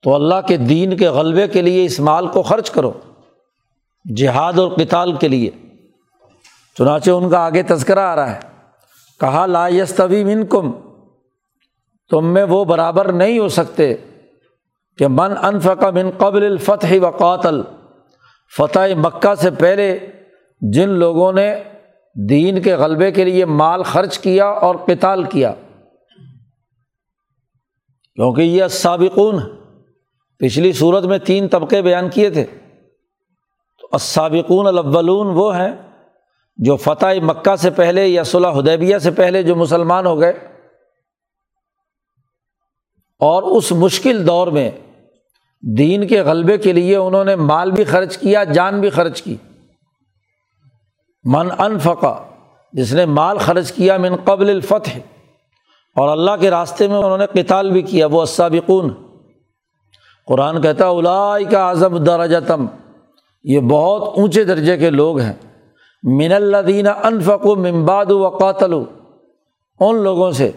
[0.03, 2.91] تو اللہ کے دین کے غلبے کے لیے اس مال کو خرچ کرو،
[4.17, 5.49] جہاد اور کتال کے لیے۔
[6.77, 8.54] چنانچہ ان کا آگے تذکرہ آ رہا ہے۔
[9.19, 10.71] کہا، لا یستوی من کم
[12.09, 13.95] تم میں وہ برابر نہیں ہو سکتے
[14.97, 17.61] کہ من انفقا من قبل الفتح و قاتل،
[18.57, 19.99] فتح مکہ سے پہلے
[20.61, 21.63] جن لوگوں نے
[22.29, 25.53] دین کے غلبے کے لیے مال خرچ کیا اور قتال کیا۔
[28.15, 29.39] کیونکہ یہ سابقون
[30.37, 32.45] پچھلی صورت میں تین طبقے بیان کیے تھے۔
[33.81, 35.84] تو اسابقون الاولون وہ ہیں
[36.59, 40.33] جو فتح مکہ سے پہلے یا صلاح حدیبیہ سے پہلے جو مسلمان ہو گئے
[43.21, 44.69] اور اس مشکل دور میں
[45.63, 49.35] دین کے غلبے کے لیے انہوں نے مال بھی خرچ کیا، جان بھی خرچ کی۔
[51.25, 52.13] من انفقا
[52.73, 54.97] جس نے مال خرچ کیا من قبل الفتح،
[55.95, 58.93] اور اللہ کے راستے میں انہوں نے قتال بھی کیا، وہ اسابقون
[60.27, 62.65] قرآن کہتا الائی کا اعظم درجتم،
[63.45, 65.33] یہ بہت اونچے درجے کے لوگ ہیں۔
[66.05, 68.73] من اللہ انفق و ممباد و قاتل
[69.79, 70.51] ان لوگوں سے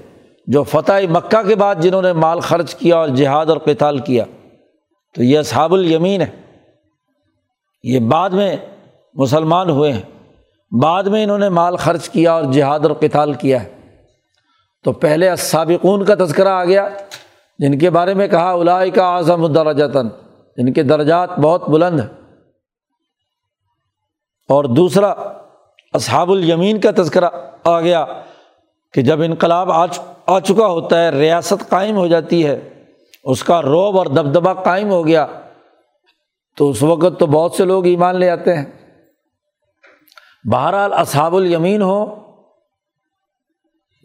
[0.46, 4.24] جو فتح مکہ کے بعد جنہوں نے مال خرچ کیا اور جہاد اور قتال کیا،
[5.14, 6.26] تو یہ اصحاب الیمین ہے
[7.82, 8.56] یہ بعد میں
[9.14, 10.02] مسلمان ہوئے ہیں۔
[10.80, 13.80] بعد میں انہوں نے مال خرچ کیا اور جہاد اور قتال کیا ہے۔
[14.84, 16.88] تو پہلے سابقون کا تذکرہ آ گیا،
[17.58, 20.08] جن کے بارے میں کہا الائی کا اعظم الدرجتاً۔
[20.56, 22.08] جن کے درجات بہت بلند ہیں۔
[24.48, 25.14] اور دوسرا
[25.94, 27.28] اصحاب الیمین کا تذکرہ
[27.64, 28.04] آ گیا
[28.94, 29.86] کہ جب انقلاب آ
[30.40, 32.58] چکا ہوتا ہے، ریاست قائم ہو جاتی ہے،
[33.24, 35.26] اس کا روب اور دبدبا قائم ہو گیا،
[36.56, 38.64] تو اس وقت تو بہت سے لوگ ایمان لے آتے ہیں۔
[40.44, 41.98] بہرحال اصحاب الیمین ہو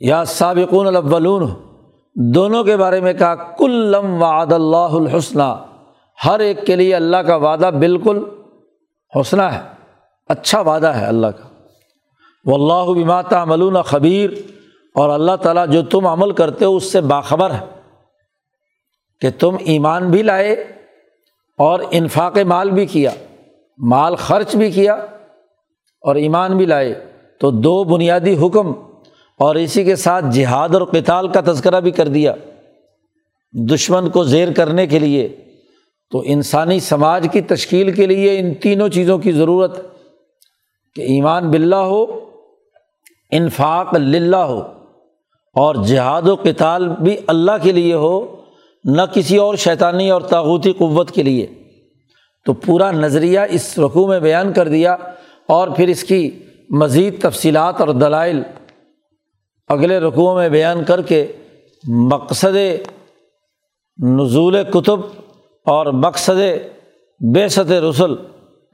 [0.01, 1.53] یا سابقون الاولون ہو
[2.15, 5.53] دونوں کے بارے میں کہا، کلم وعد اللہ الحسنہ،
[6.25, 8.23] ہر ایک کے لیے اللہ کا وعدہ بالکل
[9.13, 9.61] حسنہ ہے
[10.29, 11.52] اچھا وعدہ ہے اللہ کا۔
[12.45, 14.29] وہ اللہ بماتا ملون خبیر
[14.95, 17.65] اور اللہ تعالیٰ جو تم عمل کرتے ہو اس سے باخبر ہے
[19.21, 20.51] کہ تم ایمان بھی لائے
[21.57, 23.11] اور انفاق مال بھی کیا،
[23.77, 24.93] مال خرچ بھی کیا
[26.01, 27.05] اور ایمان بھی لائے۔
[27.39, 28.71] تو دو بنیادی حکم
[29.39, 32.33] اور اسی کے ساتھ جہاد اور کتال کا تذکرہ بھی کر دیا۔
[33.73, 35.35] دشمن کو زیر کرنے کے لیے۔
[36.11, 39.81] تو انسانی سماج کی تشکیل کے لیے ان تینوں چیزوں کی ضرورت
[40.95, 42.22] کہ ایمان بلّہ ہو
[43.35, 44.59] انفاق للہ ہو
[45.55, 48.35] اور جہاد و کتال بھی اللہ کے لیے ہو،
[48.83, 51.47] نہ کسی اور شیطانی اور تاغوتی قوت کے لیے۔
[52.45, 54.95] تو پورا نظریہ اس رقوع میں بیان کر دیا
[55.47, 56.29] اور پھر اس کی
[56.69, 58.41] مزید تفصیلات اور دلائل
[59.67, 61.25] اگلے رقوع میں بیان کر کے
[61.83, 62.57] مقصد
[64.03, 64.99] نزول کتب
[65.65, 66.41] اور مقصد
[67.33, 68.01] بے ست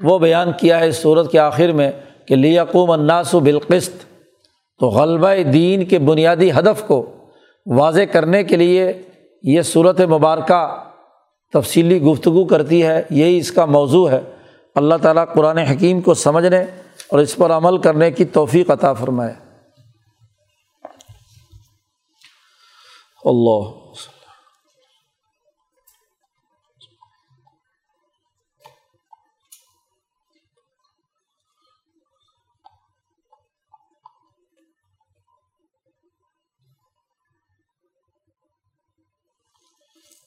[0.04, 1.92] وہ بیان کیا ہے اس صورت کے آخر میں
[2.28, 4.09] کہ لیقوم الناس و بالقست
[4.80, 7.06] تو غلبہ دین کے بنیادی ہدف کو
[7.66, 9.02] واضح کرنے کے لیے
[9.44, 10.84] یہ صورت مبارکہ
[11.54, 14.22] تفصیلی گفتگو کرتی ہے۔ یہی اس کا موضوع ہے۔
[14.76, 16.60] اللہ تعالیٰ قرآن حکیم کو سمجھنے
[17.10, 19.34] اور اس پر عمل کرنے کی توفیق عطا فرمائے۔
[23.26, 23.79] اللہ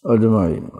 [0.04, 0.70] اجمعین۔